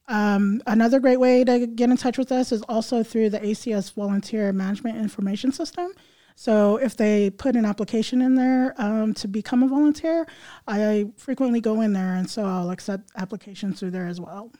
Um, 0.09 0.63
another 0.67 1.01
great 1.01 1.19
way 1.19 1.45
to 1.45 1.67
get 1.67 1.91
in 1.91 1.97
touch 1.97 2.19
with 2.19 2.31
us 2.31 2.53
is 2.53 2.63
also 2.63 3.03
through 3.03 3.31
the 3.31 3.41
ACS 3.41 3.93
Volunteer 3.95 4.53
Management 4.53 4.99
Information 4.99 5.53
System. 5.53 5.93
So 6.37 6.77
if 6.77 6.97
they 6.97 7.31
put 7.31 7.57
an 7.57 7.65
application 7.65 8.21
in 8.21 8.35
there 8.35 8.75
um, 8.77 9.15
to 9.15 9.27
become 9.27 9.63
a 9.63 9.69
volunteer, 9.69 10.27
I 10.69 11.07
frequently 11.17 11.61
go 11.61 11.81
in 11.81 11.95
there, 11.95 12.15
and 12.15 12.29
so 12.29 12.45
I'll 12.45 12.71
accept 12.71 13.11
applications 13.17 13.81
through 13.81 13.93
there 13.93 14.07
as 14.07 14.21
well. 14.21 14.53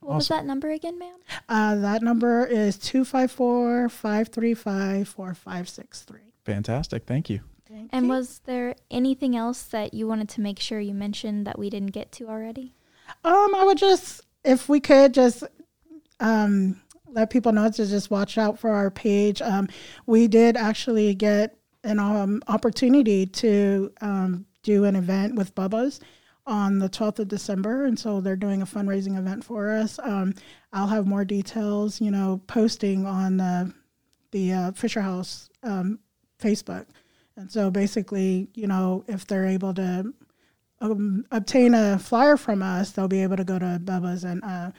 What 0.00 0.10
awesome. 0.10 0.16
was 0.16 0.28
that 0.28 0.46
number 0.46 0.70
again, 0.70 0.98
ma'am? 0.98 1.16
Uh, 1.48 1.76
that 1.76 2.02
number 2.02 2.46
is 2.46 2.78
254 2.78 3.90
535 3.90 5.08
4563. 5.08 6.20
Fantastic. 6.44 7.06
Thank 7.06 7.30
you. 7.30 7.40
Thank 7.68 7.90
and 7.92 8.06
you. 8.06 8.12
was 8.12 8.40
there 8.44 8.74
anything 8.90 9.36
else 9.36 9.62
that 9.64 9.94
you 9.94 10.06
wanted 10.06 10.28
to 10.30 10.40
make 10.40 10.58
sure 10.58 10.80
you 10.80 10.94
mentioned 10.94 11.46
that 11.46 11.58
we 11.58 11.70
didn't 11.70 11.92
get 11.92 12.12
to 12.12 12.28
already? 12.28 12.74
Um, 13.24 13.54
I 13.54 13.64
would 13.64 13.78
just, 13.78 14.22
if 14.44 14.68
we 14.68 14.80
could 14.80 15.14
just 15.14 15.44
um, 16.20 16.80
let 17.08 17.30
people 17.30 17.52
know 17.52 17.70
to 17.70 17.86
just 17.86 18.10
watch 18.10 18.38
out 18.38 18.58
for 18.58 18.70
our 18.70 18.90
page. 18.90 19.40
Um, 19.40 19.68
we 20.06 20.28
did 20.28 20.56
actually 20.56 21.14
get 21.14 21.56
an 21.84 21.98
um, 21.98 22.42
opportunity 22.48 23.26
to 23.26 23.92
um, 24.00 24.46
do 24.62 24.84
an 24.84 24.96
event 24.96 25.34
with 25.34 25.54
Bubba's 25.54 26.00
on 26.46 26.78
the 26.78 26.88
12th 26.88 27.20
of 27.20 27.28
December, 27.28 27.84
and 27.86 27.98
so 27.98 28.20
they're 28.20 28.36
doing 28.36 28.62
a 28.62 28.66
fundraising 28.66 29.18
event 29.18 29.44
for 29.44 29.70
us. 29.70 29.98
Um, 30.02 30.34
I'll 30.72 30.88
have 30.88 31.06
more 31.06 31.24
details, 31.24 32.00
you 32.00 32.10
know, 32.10 32.40
posting 32.46 33.06
on 33.06 33.40
uh, 33.40 33.66
the 34.32 34.52
uh, 34.52 34.72
Fisher 34.72 35.00
House 35.00 35.48
um, 35.62 36.00
Facebook. 36.38 36.86
And 37.36 37.50
so 37.50 37.70
basically, 37.70 38.48
you 38.54 38.66
know, 38.66 39.04
if 39.08 39.26
they're 39.26 39.46
able 39.46 39.72
to 39.74 40.12
um, 40.92 41.26
obtain 41.30 41.74
a 41.74 41.98
flyer 41.98 42.36
from 42.36 42.62
us, 42.62 42.90
they'll 42.90 43.08
be 43.08 43.22
able 43.22 43.36
to 43.36 43.44
go 43.44 43.58
to 43.58 43.80
Bubba's 43.82 44.24
and 44.24 44.42
uh, 44.44 44.70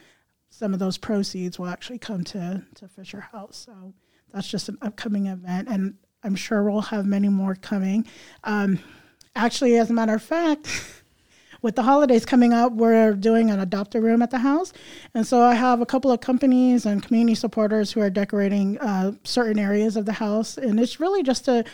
some 0.50 0.72
of 0.72 0.78
those 0.78 0.96
proceeds 0.96 1.58
will 1.58 1.66
actually 1.66 1.98
come 1.98 2.24
to, 2.24 2.64
to 2.76 2.88
Fisher 2.88 3.20
House. 3.20 3.66
So 3.66 3.92
that's 4.32 4.48
just 4.48 4.68
an 4.68 4.78
upcoming 4.82 5.26
event, 5.26 5.68
and 5.68 5.94
I'm 6.22 6.34
sure 6.34 6.62
we'll 6.62 6.80
have 6.80 7.06
many 7.06 7.28
more 7.28 7.54
coming. 7.54 8.06
Um, 8.44 8.78
actually, 9.34 9.76
as 9.76 9.90
a 9.90 9.92
matter 9.92 10.14
of 10.14 10.22
fact, 10.22 10.68
with 11.62 11.76
the 11.76 11.82
holidays 11.82 12.24
coming 12.24 12.52
up, 12.52 12.72
we're 12.72 13.14
doing 13.14 13.50
an 13.50 13.58
adopter 13.58 14.02
room 14.02 14.22
at 14.22 14.30
the 14.30 14.38
house. 14.38 14.72
And 15.14 15.26
so 15.26 15.42
I 15.42 15.54
have 15.54 15.80
a 15.80 15.86
couple 15.86 16.10
of 16.10 16.20
companies 16.20 16.86
and 16.86 17.02
community 17.02 17.34
supporters 17.34 17.92
who 17.92 18.00
are 18.00 18.10
decorating 18.10 18.78
uh, 18.78 19.12
certain 19.24 19.58
areas 19.58 19.96
of 19.96 20.06
the 20.06 20.12
house. 20.12 20.56
And 20.56 20.80
it's 20.80 21.00
really 21.00 21.22
just 21.22 21.44
to 21.46 21.64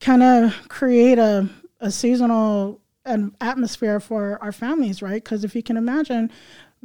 kind 0.00 0.22
of 0.22 0.68
create 0.68 1.18
a, 1.18 1.48
a 1.80 1.90
seasonal 1.90 2.80
an 3.08 3.34
atmosphere 3.40 4.00
for 4.00 4.38
our 4.42 4.52
families, 4.52 5.02
right? 5.02 5.22
Because 5.22 5.44
if 5.44 5.54
you 5.56 5.62
can 5.62 5.76
imagine, 5.76 6.30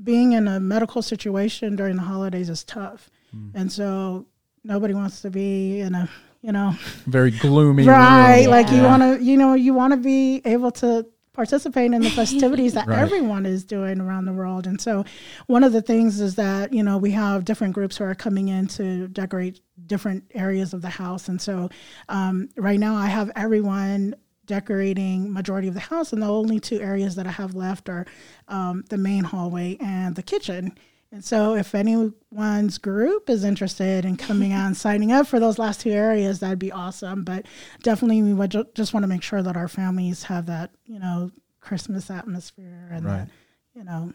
being 0.02 0.32
in 0.32 0.48
a 0.48 0.60
medical 0.60 1.02
situation 1.02 1.76
during 1.76 1.96
the 1.96 2.02
holidays 2.02 2.50
is 2.50 2.64
tough. 2.64 3.10
Mm. 3.36 3.52
And 3.54 3.72
so 3.72 4.26
nobody 4.64 4.94
wants 4.94 5.22
to 5.22 5.30
be 5.30 5.80
in 5.80 5.94
a, 5.94 6.10
you 6.42 6.52
know, 6.52 6.76
very 7.06 7.32
gloomy. 7.32 7.86
right. 7.86 8.42
Room. 8.42 8.52
Like 8.52 8.68
yeah. 8.68 8.76
you 8.76 8.84
want 8.84 9.04
to, 9.04 9.24
you 9.24 9.38
know, 9.38 9.54
you 9.54 9.74
want 9.74 9.94
to 9.94 9.98
be 9.98 10.42
able 10.46 10.72
to 10.72 11.06
participate 11.34 11.92
in 11.92 12.02
the 12.02 12.10
festivities 12.12 12.74
that 12.74 12.88
right. 12.88 13.00
everyone 13.00 13.46
is 13.46 13.64
doing 13.64 14.00
around 14.00 14.26
the 14.26 14.34
world. 14.34 14.68
And 14.68 14.80
so 14.80 15.04
one 15.48 15.64
of 15.64 15.74
the 15.74 15.82
things 15.82 16.22
is 16.22 16.36
that, 16.36 16.74
you 16.74 16.84
know, 16.84 16.98
we 16.98 17.12
have 17.12 17.44
different 17.44 17.74
groups 17.74 17.98
who 17.98 18.04
are 18.04 18.16
coming 18.16 18.48
in 18.48 18.68
to 18.68 19.08
decorate 19.08 19.60
different 19.86 20.24
areas 20.34 20.74
of 20.74 20.82
the 20.82 20.90
house. 20.90 21.28
And 21.28 21.42
so 21.42 21.70
um, 22.08 22.50
right 22.56 22.80
now 22.80 22.96
I 22.96 23.08
have 23.08 23.32
everyone 23.36 24.16
decorating 24.46 25.32
majority 25.32 25.68
of 25.68 25.74
the 25.74 25.80
house 25.80 26.14
and 26.14 26.22
the 26.22 26.28
only 26.28 26.60
two 26.60 26.80
areas 26.80 27.16
that 27.16 27.26
i 27.28 27.32
have 27.32 27.56
left 27.56 27.90
are 27.90 28.06
um, 28.48 28.84
the 28.90 28.98
main 28.98 29.24
hallway 29.24 29.78
and 29.80 30.16
the 30.16 30.24
kitchen. 30.24 30.78
And 31.12 31.24
so 31.24 31.54
if 31.54 31.76
anyone's 31.76 32.80
group 32.80 33.30
is 33.30 33.44
interested 33.44 34.04
in 34.04 34.18
coming 34.18 34.52
out 34.52 34.66
and 34.66 34.76
signing 34.76 35.12
up 35.12 35.28
for 35.28 35.40
those 35.40 35.60
last 35.60 35.82
two 35.82 35.92
areas 35.92 36.40
that'd 36.40 36.58
be 36.58 36.72
awesome. 36.72 37.24
But 37.24 37.46
definitely 37.84 38.24
we 38.24 38.34
would 38.34 38.50
ju- 38.50 38.66
just 38.74 38.94
want 38.96 39.04
to 39.04 39.08
make 39.08 39.22
sure 39.22 39.44
that 39.44 39.56
our 39.56 39.68
families 39.68 40.24
have 40.24 40.48
that 40.48 40.72
you 40.86 41.00
know 41.00 41.32
christmas 41.62 42.10
atmosphere 42.10 42.90
and 42.92 43.06
right. 43.06 43.18
that 43.18 43.30
you 43.76 43.84
know. 43.84 44.14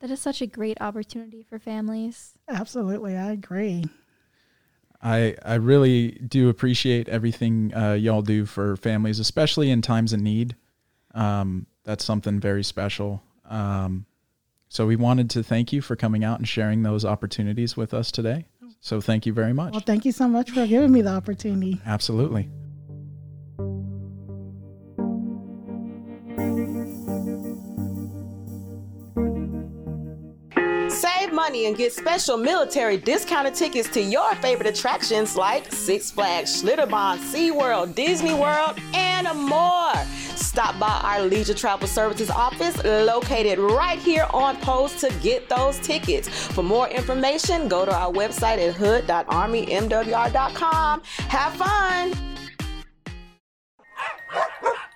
That 0.00 0.10
is 0.10 0.20
such 0.20 0.42
a 0.42 0.46
great 0.46 0.78
opportunity 0.80 1.42
for 1.42 1.58
families. 1.58 2.32
Absolutely 2.48 3.16
i 3.16 3.30
agree 3.30 3.84
I 5.04 5.36
I 5.44 5.54
really 5.56 6.12
do 6.12 6.48
appreciate 6.48 7.08
everything 7.08 7.72
uh, 7.74 7.92
y'all 7.92 8.22
do 8.22 8.46
for 8.46 8.76
families, 8.76 9.18
especially 9.18 9.70
in 9.70 9.82
times 9.82 10.12
of 10.12 10.20
need. 10.20 10.56
Um, 11.14 11.66
that's 11.84 12.04
something 12.04 12.40
very 12.40 12.64
special. 12.64 13.22
Um, 13.48 14.06
so 14.68 14.86
we 14.86 14.96
wanted 14.96 15.30
to 15.30 15.42
thank 15.42 15.72
you 15.72 15.82
for 15.82 15.94
coming 15.94 16.24
out 16.24 16.38
and 16.38 16.48
sharing 16.48 16.82
those 16.82 17.04
opportunities 17.04 17.76
with 17.76 17.94
us 17.94 18.10
today. 18.10 18.46
So 18.80 19.00
thank 19.00 19.24
you 19.24 19.32
very 19.32 19.52
much. 19.52 19.72
Well, 19.72 19.80
thank 19.80 20.04
you 20.04 20.12
so 20.12 20.26
much 20.26 20.50
for 20.50 20.66
giving 20.66 20.90
me 20.90 21.02
the 21.02 21.10
opportunity. 21.10 21.80
Absolutely. 21.86 22.48
And 31.66 31.76
get 31.76 31.92
special 31.92 32.36
military 32.36 32.96
discounted 32.96 33.54
tickets 33.54 33.88
to 33.90 34.00
your 34.00 34.34
favorite 34.36 34.68
attractions 34.68 35.36
like 35.36 35.72
Six 35.72 36.10
Flags, 36.10 36.62
Schlitterbahn, 36.62 37.18
SeaWorld, 37.18 37.94
Disney 37.94 38.34
World, 38.34 38.78
and 38.92 39.28
more. 39.38 39.94
Stop 40.36 40.78
by 40.78 41.00
our 41.04 41.22
Leisure 41.22 41.54
Travel 41.54 41.88
Services 41.88 42.30
office 42.30 42.82
located 42.84 43.58
right 43.58 43.98
here 43.98 44.26
on 44.32 44.56
post 44.58 44.98
to 45.00 45.12
get 45.22 45.48
those 45.48 45.78
tickets. 45.78 46.28
For 46.28 46.62
more 46.62 46.88
information, 46.88 47.68
go 47.68 47.84
to 47.84 47.94
our 47.94 48.12
website 48.12 48.58
at 48.58 48.74
hood.armymwr.com. 48.74 51.02
Have 51.04 51.52
fun! 51.54 52.12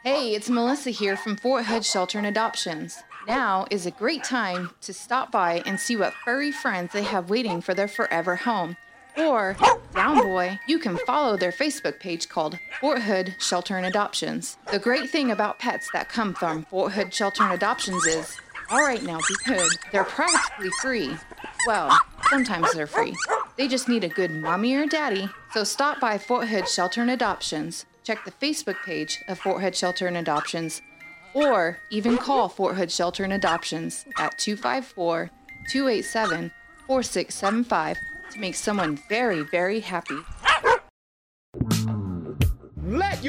Hey, 0.05 0.35
it's 0.35 0.49
Melissa 0.49 0.91
here 0.91 1.17
from 1.17 1.37
Fort 1.37 1.67
Hood 1.67 1.85
Shelter 1.85 2.19
and 2.19 2.27
Adoptions. 2.27 2.97
Now 3.29 3.67
is 3.71 3.85
a 3.85 3.91
great 3.91 4.25
time 4.25 4.71
to 4.81 4.95
stop 4.95 5.31
by 5.31 5.63
and 5.67 5.79
see 5.79 5.97
what 5.97 6.15
furry 6.25 6.51
friends 6.51 6.95
they 6.95 7.03
have 7.03 7.29
waiting 7.29 7.61
for 7.61 7.75
their 7.75 7.87
forever 7.87 8.37
home. 8.37 8.79
Or, 9.19 9.55
down 9.95 10.23
boy, 10.23 10.59
you 10.67 10.79
can 10.79 10.97
follow 10.97 11.37
their 11.37 11.53
Facebook 11.53 12.01
page 12.01 12.31
called 12.31 12.59
Fort 12.81 13.03
Hood 13.03 13.37
Shelter 13.39 13.77
and 13.77 13.85
Adoptions. 13.85 14.57
The 14.71 14.79
great 14.79 15.11
thing 15.11 15.31
about 15.31 15.59
pets 15.59 15.91
that 15.93 16.09
come 16.09 16.33
from 16.33 16.65
Fort 16.71 16.93
Hood 16.93 17.13
Shelter 17.13 17.43
and 17.43 17.53
Adoptions 17.53 18.07
is, 18.07 18.35
all 18.71 18.81
right 18.81 19.03
now, 19.03 19.19
be 19.19 19.35
good. 19.45 19.71
They're 19.93 20.05
practically 20.05 20.71
free. 20.81 21.15
Well, 21.67 21.99
sometimes 22.31 22.73
they're 22.73 22.87
free. 22.87 23.15
They 23.59 23.69
just 23.69 23.91
need 23.91 24.05
a 24.05 24.09
good 24.09 24.31
mommy 24.31 24.75
or 24.75 24.87
daddy. 24.87 25.29
So 25.53 25.65
stop 25.65 26.01
by 26.01 26.17
Fort 26.17 26.49
Hood 26.49 26.67
Shelter 26.67 27.03
and 27.03 27.11
Adoptions. 27.11 27.85
Check 28.05 28.25
the 28.25 28.31
Facebook 28.31 28.83
page 28.87 29.19
of 29.29 29.39
Fort 29.39 29.61
Hood 29.61 29.77
Shelter 29.77 30.07
and 30.07 30.17
Adoptions 30.17 30.81
or 31.35 31.79
even 31.91 32.17
call 32.19 32.49
Fort 32.49 32.77
Hood 32.77 32.91
Shelter 32.91 33.25
and 33.25 33.33
Adoptions 33.33 34.05
at 34.19 34.37
254 34.39 35.31
287 35.71 36.51
4675 36.87 37.99
to 38.31 38.39
make 38.39 38.55
someone 38.55 38.99
very, 39.09 39.43
very 39.43 39.81
happy 39.81 40.19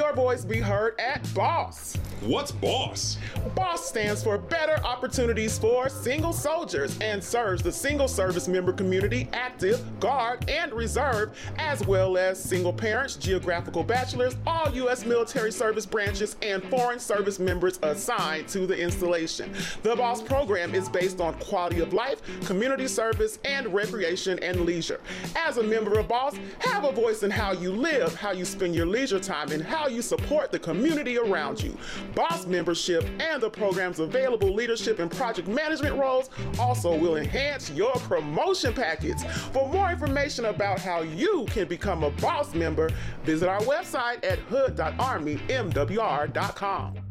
your 0.09 0.15
voice 0.15 0.43
be 0.43 0.59
heard 0.59 0.99
at 0.99 1.21
BOSS. 1.35 1.97
What's 2.21 2.51
boss? 2.51 3.17
BOSS 3.55 3.85
stands 3.85 4.23
for 4.23 4.37
Better 4.37 4.83
Opportunities 4.83 5.57
for 5.57 5.87
Single 5.87 6.33
Soldiers 6.33 6.97
and 6.99 7.23
serves 7.23 7.63
the 7.63 7.71
single 7.71 8.09
service 8.09 8.47
member 8.47 8.73
community, 8.73 9.29
active, 9.31 9.81
guard, 10.01 10.49
and 10.49 10.73
reserve, 10.73 11.37
as 11.59 11.85
well 11.87 12.17
as 12.17 12.41
single 12.43 12.73
parents, 12.73 13.15
geographical 13.15 13.83
bachelors, 13.83 14.35
all 14.45 14.69
U.S. 14.73 15.05
military 15.05 15.51
service 15.51 15.85
branches, 15.85 16.35
and 16.41 16.61
foreign 16.65 16.99
service 16.99 17.39
members 17.39 17.79
assigned 17.83 18.49
to 18.49 18.67
the 18.67 18.77
installation. 18.77 19.53
The 19.83 19.95
BOSS 19.95 20.23
program 20.23 20.75
is 20.75 20.89
based 20.89 21.21
on 21.21 21.35
quality 21.35 21.79
of 21.79 21.93
life, 21.93 22.21
community 22.45 22.87
service, 22.87 23.39
and 23.45 23.73
recreation 23.73 24.39
and 24.39 24.65
leisure. 24.65 24.99
As 25.35 25.57
a 25.57 25.63
member 25.63 25.99
of 25.99 26.09
BOSS, 26.09 26.37
have 26.59 26.83
a 26.83 26.91
voice 26.91 27.23
in 27.23 27.31
how 27.31 27.53
you 27.53 27.71
live, 27.71 28.13
how 28.15 28.31
you 28.31 28.43
spend 28.43 28.75
your 28.75 28.87
leisure 28.87 29.19
time, 29.19 29.53
and 29.53 29.63
how 29.63 29.87
you 29.87 29.98
support 30.01 30.51
the 30.51 30.59
community 30.59 31.17
around 31.17 31.61
you. 31.61 31.77
BOSS 32.15 32.47
membership 32.47 33.05
and 33.19 33.41
the 33.41 33.49
program's 33.49 33.99
available 33.99 34.53
leadership 34.53 34.99
and 34.99 35.11
project 35.11 35.47
management 35.47 35.95
roles 35.95 36.29
also 36.59 36.97
will 36.97 37.15
enhance 37.17 37.69
your 37.71 37.93
promotion 37.93 38.73
package. 38.73 39.21
For 39.51 39.71
more 39.71 39.91
information 39.91 40.45
about 40.45 40.79
how 40.79 41.01
you 41.01 41.45
can 41.49 41.67
become 41.67 42.03
a 42.03 42.11
BOSS 42.11 42.55
member, 42.55 42.89
visit 43.23 43.49
our 43.49 43.59
website 43.61 44.23
at 44.23 44.39
hood.armymwr.com. 44.39 47.08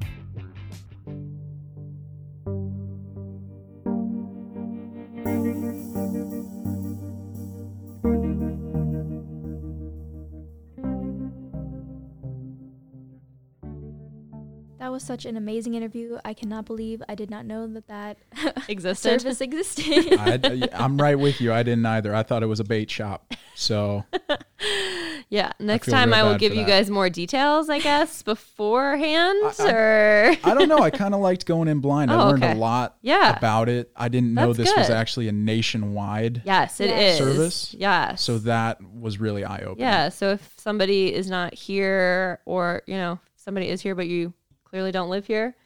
That 14.99 15.03
was 15.03 15.07
such 15.07 15.27
an 15.27 15.37
amazing 15.37 15.75
interview. 15.75 16.19
I 16.25 16.35
cannot 16.35 16.65
believe 16.65 17.01
I 17.09 17.15
did 17.15 17.31
not 17.31 17.47
know 17.47 17.69
that 17.69 17.87
that 17.87 18.17
Existed. 18.69 19.21
service 19.21 19.41
existed. 19.41 20.13
I, 20.19 20.69
I'm 20.73 20.97
right 21.01 21.17
with 21.17 21.41
you. 21.41 21.53
I 21.53 21.63
didn't 21.63 21.87
either. 21.87 22.13
I 22.13 22.25
thought 22.25 22.43
it 22.43 22.47
was 22.47 22.59
a 22.59 22.65
bait 22.65 22.91
shop. 22.91 23.33
So 23.55 24.05
Yeah. 25.31 25.53
Next 25.61 25.85
feel 25.87 25.95
time 25.95 26.13
I 26.13 26.25
will 26.25 26.37
give 26.37 26.53
you 26.53 26.63
that. 26.63 26.69
guys 26.69 26.91
more 26.91 27.09
details, 27.11 27.69
I 27.71 27.79
guess, 27.79 28.23
beforehand. 28.25 29.39
I- 29.45 29.55
I- 29.61 29.71
or 29.73 30.37
I 30.43 30.55
don't 30.55 30.69
know. 30.69 30.79
I 30.79 30.91
kind 30.91 31.15
of 31.15 31.21
liked 31.21 31.47
going 31.47 31.69
in 31.69 31.79
blind. 31.81 32.11
I 32.11 32.17
Oh, 32.21 32.29
learned 32.31 32.43
okay. 32.43 32.53
a 32.55 32.57
lot 32.57 32.97
Yeah. 33.03 33.37
about 33.37 33.69
it. 33.69 33.93
I 33.95 34.09
didn't 34.09 34.35
know 34.35 34.53
That's 34.53 34.71
this 34.71 34.77
was 34.77 34.91
actually 34.91 35.29
a 35.29 35.33
nationwide 35.33 36.43
yes, 36.45 36.81
it 36.81 36.89
Yes. 36.91 37.19
service. 37.19 37.73
Yes. 37.79 38.21
So 38.23 38.39
that 38.39 38.83
was 38.83 39.21
really 39.21 39.45
eye 39.45 39.59
opening. 39.61 39.79
yeah. 39.81 40.09
So 40.09 40.31
if 40.33 40.55
somebody 40.57 41.15
is 41.15 41.31
not 41.31 41.55
here, 41.55 42.41
or 42.47 42.83
you 42.89 42.97
know, 42.97 43.21
somebody 43.37 43.69
is 43.69 43.81
here 43.81 43.95
but 43.95 44.09
you 44.09 44.33
clearly 44.69 44.93
don't 44.93 45.11
live 45.11 45.27
here, 45.27 45.57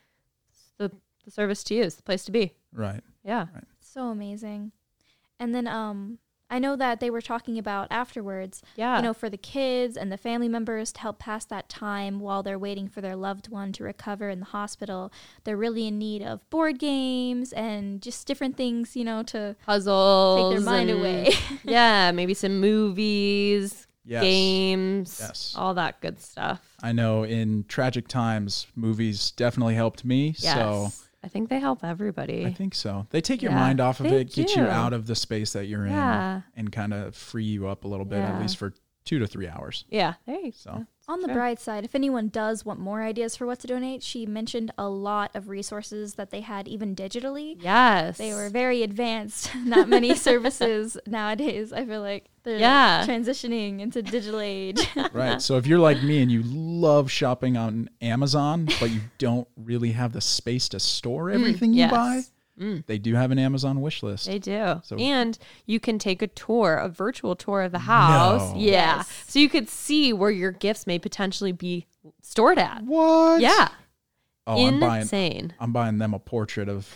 it's 0.50 0.72
the 0.78 0.90
the 1.24 1.30
service 1.30 1.62
to 1.64 1.74
use, 1.74 1.94
the 1.94 2.02
place 2.02 2.24
to 2.24 2.32
be. 2.32 2.54
Right. 2.72 3.00
Yeah. 3.24 3.46
so 3.80 4.08
amazing. 4.08 4.72
And 5.38 5.54
then 5.54 5.66
um 5.66 6.18
I 6.50 6.58
know 6.58 6.76
that 6.76 7.00
they 7.00 7.08
were 7.08 7.22
talking 7.22 7.56
about 7.58 7.88
afterwards, 7.90 8.60
Yeah. 8.76 8.96
you 8.96 9.02
know, 9.02 9.14
for 9.14 9.30
the 9.30 9.38
kids 9.38 9.96
and 9.96 10.12
the 10.12 10.18
family 10.18 10.48
members 10.48 10.92
to 10.92 11.00
help 11.00 11.18
pass 11.18 11.46
that 11.46 11.70
time 11.70 12.20
while 12.20 12.42
they're 12.42 12.58
waiting 12.58 12.88
for 12.88 13.00
their 13.00 13.16
loved 13.16 13.48
one 13.48 13.72
to 13.72 13.84
recover 13.84 14.28
in 14.28 14.40
the 14.40 14.44
hospital. 14.46 15.10
They're 15.44 15.56
really 15.56 15.86
in 15.86 15.98
need 15.98 16.22
of 16.22 16.48
board 16.50 16.78
games 16.78 17.54
and 17.54 18.02
just 18.02 18.26
different 18.26 18.58
things, 18.58 18.94
you 18.96 19.02
know, 19.04 19.22
to 19.22 19.56
puzzles. 19.64 20.52
take 20.52 20.58
their 20.58 20.70
mind 20.74 20.90
away. 20.90 21.30
yeah, 21.64 22.12
maybe 22.12 22.34
some 22.34 22.60
movies, 22.60 23.86
Yes. 24.04 24.22
games, 24.22 25.18
Yes. 25.20 25.54
all 25.56 25.74
that 25.74 26.00
good 26.00 26.20
stuff. 26.20 26.60
I 26.82 26.92
know 26.92 27.24
in 27.24 27.64
tragic 27.68 28.08
times, 28.08 28.66
movies 28.74 29.30
definitely 29.32 29.74
helped 29.74 30.04
me. 30.04 30.34
Yes. 30.38 30.54
So 30.54 30.88
I 31.24 31.28
think 31.28 31.48
they 31.48 31.60
help 31.60 31.84
everybody. 31.84 32.44
I 32.44 32.52
think 32.52 32.74
so. 32.74 33.06
They 33.10 33.20
take 33.20 33.42
your 33.42 33.52
Yeah, 33.52 33.58
mind 33.60 33.80
off 33.80 34.00
of 34.00 34.06
it, 34.06 34.32
get 34.32 34.56
you 34.56 34.64
out 34.64 34.92
of 34.92 35.06
the 35.06 35.14
space 35.14 35.52
that 35.52 35.66
you're 35.66 35.86
Yeah. 35.86 36.36
in, 36.36 36.42
and 36.56 36.72
kind 36.72 36.92
of 36.92 37.14
free 37.14 37.44
you 37.44 37.68
up 37.68 37.84
a 37.84 37.88
little 37.88 38.04
bit, 38.06 38.18
Yeah. 38.18 38.34
at 38.34 38.40
least 38.42 38.56
for 38.56 38.74
two 39.04 39.18
to 39.20 39.26
three 39.26 39.46
hours. 39.48 39.84
yeah, 39.88 40.14
there 40.26 40.40
you 40.40 40.52
So. 40.52 40.72
go. 40.72 40.86
On 41.08 41.20
the 41.20 41.26
Sure. 41.26 41.34
bright 41.34 41.58
side, 41.60 41.84
if 41.84 41.96
anyone 41.96 42.28
does 42.28 42.64
want 42.64 42.78
more 42.78 43.02
ideas 43.02 43.34
for 43.34 43.44
what 43.44 43.58
to 43.60 43.66
donate, 43.66 44.02
she 44.04 44.24
mentioned 44.24 44.70
a 44.78 44.88
lot 44.88 45.32
of 45.34 45.48
resources 45.48 46.14
that 46.14 46.30
they 46.30 46.40
had 46.42 46.68
even 46.68 46.94
digitally. 46.94 47.56
Yes. 47.60 48.18
They 48.18 48.32
were 48.32 48.48
very 48.48 48.84
advanced. 48.84 49.50
Not 49.64 49.88
many 49.88 50.14
services 50.28 50.96
nowadays. 51.06 51.72
I 51.72 51.84
feel 51.84 52.02
like 52.02 52.26
they're 52.44 52.58
Yeah. 52.58 53.04
transitioning 53.06 53.80
into 53.80 54.00
digital 54.00 54.38
age. 54.40 54.80
Right. 55.12 55.42
So 55.42 55.56
if 55.56 55.66
you're 55.66 55.80
like 55.80 56.02
me 56.02 56.22
and 56.22 56.30
you 56.30 56.42
love 56.44 57.10
shopping 57.10 57.56
on 57.56 57.90
Amazon, 58.00 58.66
but 58.80 58.90
you 58.90 59.00
don't 59.18 59.48
really 59.56 59.92
have 59.92 60.12
the 60.12 60.20
space 60.20 60.68
to 60.70 60.78
store 60.80 61.30
everything 61.30 61.72
you 61.74 61.86
Mm, 61.86 61.90
yes. 61.90 62.30
Mm. 62.60 62.84
they 62.86 62.98
do 62.98 63.14
have 63.14 63.30
an 63.30 63.38
Amazon 63.38 63.80
wish 63.80 64.02
list. 64.02 64.26
They 64.26 64.38
do. 64.38 64.80
So- 64.84 64.96
and 64.96 65.38
you 65.66 65.80
can 65.80 65.98
take 65.98 66.20
a 66.22 66.26
tour, 66.26 66.76
a 66.76 66.88
virtual 66.88 67.34
tour 67.34 67.62
of 67.62 67.72
the 67.72 67.78
house. 67.80 68.52
No. 68.52 68.58
Yeah. 68.60 68.96
Yes. 68.96 69.24
So 69.26 69.38
you 69.38 69.48
could 69.48 69.68
see 69.68 70.12
where 70.12 70.30
your 70.30 70.52
gifts 70.52 70.86
may 70.86 70.98
potentially 70.98 71.52
be 71.52 71.86
stored 72.20 72.58
at. 72.58 72.82
What? 72.84 73.40
Yeah. 73.40 73.68
Oh, 74.46 74.66
I'm 74.66 74.80
buying. 74.80 75.06
I'm 75.60 75.72
buying 75.72 75.98
them 75.98 76.14
a 76.14 76.18
portrait 76.18 76.68
of, 76.68 76.88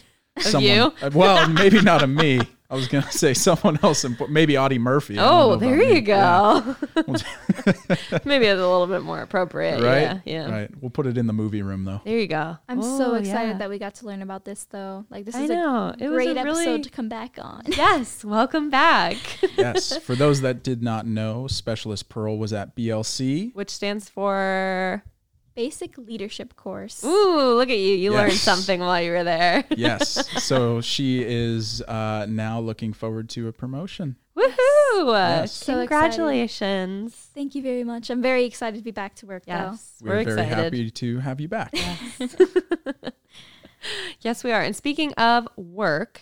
you? 0.60 0.92
Uh, 1.00 1.10
Well, 1.14 1.48
maybe 1.48 1.80
not 1.80 2.02
of 2.02 2.10
me. 2.10 2.40
I 2.68 2.74
was 2.74 2.88
gonna 2.88 3.10
say 3.12 3.32
someone 3.34 3.78
else, 3.82 4.04
impo- 4.04 4.28
maybe 4.28 4.56
Audie 4.56 4.78
Murphy. 4.78 5.18
I 5.18 5.22
don't 5.22 5.28
oh, 5.32 5.36
know 5.36 5.42
Oh, 5.42 5.50
about 5.52 5.60
there 5.60 5.76
me. 5.76 5.86
you 5.88 6.02
Yeah. 6.02 6.62
go. 6.64 6.76
Maybe 8.24 8.46
it's 8.46 8.58
a 8.60 8.66
little 8.68 8.86
bit 8.86 9.02
more 9.02 9.20
appropriate. 9.22 9.82
Right. 9.82 10.00
Yeah. 10.02 10.20
Yeah. 10.24 10.50
Right. 10.50 10.70
We'll 10.80 10.90
put 10.90 11.06
it 11.06 11.16
in 11.16 11.26
the 11.26 11.32
movie 11.32 11.62
room 11.62 11.84
though. 11.84 12.00
There 12.04 12.18
you 12.18 12.26
go. 12.26 12.56
I'm 12.68 12.82
so 12.82 13.12
Oh, 13.12 13.14
excited 13.14 13.52
yeah. 13.52 13.58
that 13.58 13.70
we 13.70 13.78
got 13.78 13.94
to 13.96 14.06
learn 14.06 14.20
about 14.22 14.44
this, 14.44 14.64
though. 14.64 15.04
Like, 15.10 15.24
this 15.24 15.34
I 15.34 15.42
is 15.44 15.50
know. 15.50 15.88
a 15.88 15.96
It 15.98 16.08
was 16.08 16.16
great 16.24 16.36
a 16.36 16.40
episode 16.40 16.60
really- 16.60 16.82
to 16.82 16.90
come 16.90 17.08
back 17.08 17.38
on. 17.40 17.62
Yes. 17.68 18.24
Welcome 18.24 18.70
back. 18.70 19.16
yes. 19.56 19.96
For 19.98 20.14
those 20.14 20.40
that 20.40 20.62
did 20.62 20.82
not 20.82 21.06
know, 21.06 21.46
Specialist 21.46 22.08
Pearl 22.08 22.36
was 22.38 22.52
at 22.52 22.74
BLC. 22.76 23.54
Which 23.54 23.70
stands 23.70 24.08
for. 24.08 25.04
Basic 25.56 25.96
leadership 25.96 26.54
course. 26.54 27.02
Ooh, 27.02 27.54
look 27.54 27.70
at 27.70 27.78
you. 27.78 27.94
You 27.94 28.12
learned 28.12 28.34
something 28.34 28.78
while 28.78 29.00
you 29.00 29.10
were 29.10 29.24
there. 29.24 29.64
Yes. 29.76 30.28
so 30.44 30.80
she 30.92 31.24
is 31.24 31.80
uh, 31.82 32.26
now 32.28 32.60
looking 32.60 32.92
forward 32.92 33.30
to 33.30 33.48
a 33.48 33.52
promotion. 33.52 34.16
Woohoo! 34.36 35.12
Yes. 35.12 35.52
So 35.52 35.80
excited. 35.80 35.88
Congratulations. 35.88 37.14
Thank 37.34 37.54
you 37.54 37.62
very 37.62 37.84
much. 37.84 38.10
I'm 38.10 38.20
very 38.20 38.44
excited 38.44 38.76
to 38.76 38.84
be 38.84 38.90
back 38.90 39.14
to 39.16 39.26
work, 39.26 39.44
Yes. 39.46 39.94
We're, 40.02 40.16
We're, 40.16 40.24
very 40.24 40.42
excited. 40.42 40.64
happy 40.74 40.90
to 40.90 41.18
have 41.20 41.40
you 41.40 41.48
back. 41.48 41.70
Yes, 41.72 42.36
yes, 44.20 44.44
we 44.44 44.52
are. 44.52 44.60
And 44.60 44.76
speaking 44.76 45.14
of 45.14 45.48
work, 45.56 46.20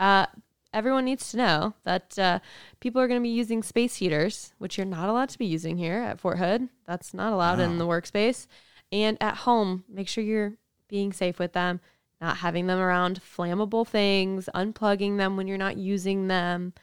uh, 0.00 0.26
everyone 0.74 1.04
needs 1.04 1.30
to 1.30 1.36
know 1.36 1.74
that 1.84 2.18
uh, 2.18 2.40
people 2.80 3.00
are 3.00 3.06
going 3.06 3.20
to 3.20 3.22
be 3.22 3.28
using 3.28 3.62
space 3.62 3.96
heaters, 3.96 4.54
which 4.58 4.76
you're 4.76 4.86
not 4.86 5.08
allowed 5.08 5.28
to 5.28 5.38
be 5.38 5.46
using 5.46 5.76
here 5.76 5.98
at 6.00 6.18
Fort 6.18 6.38
Hood. 6.38 6.68
That's 6.86 7.14
not 7.14 7.32
allowed 7.32 7.60
in 7.60 7.78
the 7.78 7.86
workspace. 7.86 8.48
And 8.92 9.16
at 9.20 9.38
home, 9.38 9.84
make 9.88 10.06
sure 10.06 10.22
you're 10.22 10.52
being 10.86 11.12
safe 11.12 11.38
with 11.38 11.54
them, 11.54 11.80
not 12.20 12.36
having 12.36 12.66
them 12.66 12.78
around 12.78 13.20
flammable 13.22 13.86
things, 13.86 14.48
unplugging 14.54 15.16
them 15.16 15.36
when 15.36 15.48
you're 15.48 15.58
not 15.58 15.78
using 15.78 16.28
them. 16.28 16.74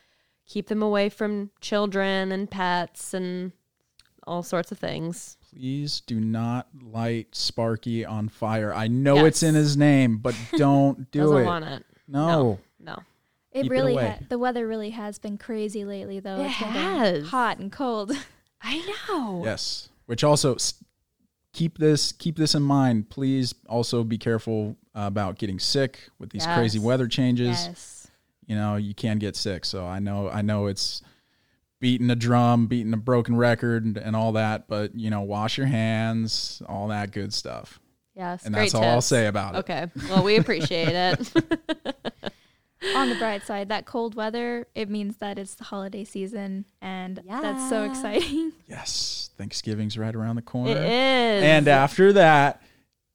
Keep 0.48 0.68
them 0.68 0.82
away 0.82 1.10
from 1.10 1.52
children 1.62 2.32
and 2.32 2.50
pets 2.50 3.14
and 3.14 3.52
all 4.26 4.42
sorts 4.42 4.72
of 4.72 4.80
things. 4.80 5.38
Please 5.54 6.02
do 6.02 6.20
not 6.20 6.68
light 6.82 7.36
Sparky 7.36 8.04
on 8.04 8.28
fire. 8.30 8.74
I 8.74 8.88
know 8.88 9.26
it's 9.26 9.44
in 9.44 9.54
his 9.56 9.78
name, 9.78 10.18
but 10.18 10.36
don't 10.58 11.10
do 11.12 11.20
Doesn't 11.22 11.38
it. 11.38 11.46
want 11.46 11.66
it. 11.66 11.86
No. 12.08 12.60
No. 12.80 12.98
It 13.52 13.64
Keep 13.64 13.72
really, 13.72 13.94
away. 13.94 14.18
ha- 14.20 14.26
the 14.30 14.38
weather 14.40 14.68
really 14.68 14.92
has 14.92 15.18
been 15.20 15.38
crazy 15.38 15.86
lately, 15.86 16.20
though. 16.20 16.42
It 16.42 16.48
It's 16.52 16.60
been 16.60 17.24
hot 17.26 17.60
and 17.60 17.72
cold. 17.72 18.12
I 18.62 18.96
know. 19.08 19.44
Yes. 19.46 19.90
Which 20.06 20.24
also 20.24 20.56
s- 20.56 20.76
keep 21.54 21.78
this 21.78 22.12
keep 22.12 22.38
this 22.38 22.56
in 22.56 22.64
mind. 22.64 23.10
Please 23.10 23.56
also 23.68 24.04
be 24.04 24.18
careful 24.18 24.78
uh, 24.96 25.02
about 25.02 25.38
getting 25.38 25.60
sick 25.60 26.10
with 26.20 26.30
these 26.30 26.46
crazy 26.46 26.80
weather 26.80 27.08
changes. 27.08 27.66
yes. 27.68 28.12
You 28.48 28.56
know, 28.56 28.78
you 28.78 28.96
can 28.96 29.20
get 29.20 29.36
sick. 29.36 29.66
So 29.66 29.86
I 29.86 30.00
know 30.00 30.30
I 30.30 30.42
know 30.42 30.68
it's 30.68 31.02
beating 31.80 32.10
a 32.10 32.16
drum, 32.16 32.68
beating 32.68 32.94
a 32.94 32.98
broken 32.98 33.36
record 33.36 33.86
and, 33.86 33.98
and 33.98 34.16
all 34.16 34.34
that, 34.34 34.68
but 34.68 34.96
you 34.96 35.10
know, 35.10 35.22
wash 35.22 35.58
your 35.58 35.68
hands, 35.68 36.62
all 36.68 36.88
that 36.90 37.12
good 37.12 37.34
stuff. 37.34 37.80
Yes. 38.16 38.46
And 38.46 38.54
great 38.54 38.64
that's 38.64 38.76
all 38.76 38.84
I'll 38.84 39.02
say 39.02 39.28
about 39.28 39.56
it. 39.56 39.58
Okay. 39.60 39.88
Well, 40.10 40.24
we 40.24 40.36
appreciate 40.36 40.90
it. 40.90 41.34
On 42.96 43.10
the 43.10 43.16
bright 43.16 43.46
side, 43.46 43.70
that 43.70 43.86
cold 43.86 44.16
weather, 44.16 44.68
it 44.74 44.90
means 44.90 45.18
that 45.18 45.38
it's 45.38 45.56
the 45.56 45.66
holiday 45.66 46.04
season, 46.06 46.64
and 46.82 47.22
that's 47.28 47.68
so 47.70 47.84
exciting. 47.84 48.54
Yes. 48.68 49.32
Thanksgiving's 49.38 49.98
right 49.98 50.14
around 50.16 50.36
the 50.36 50.42
corner. 50.42 50.72
it 50.72 50.78
is. 50.78 51.44
And 51.44 51.68
after 51.68 52.14
that, 52.14 52.62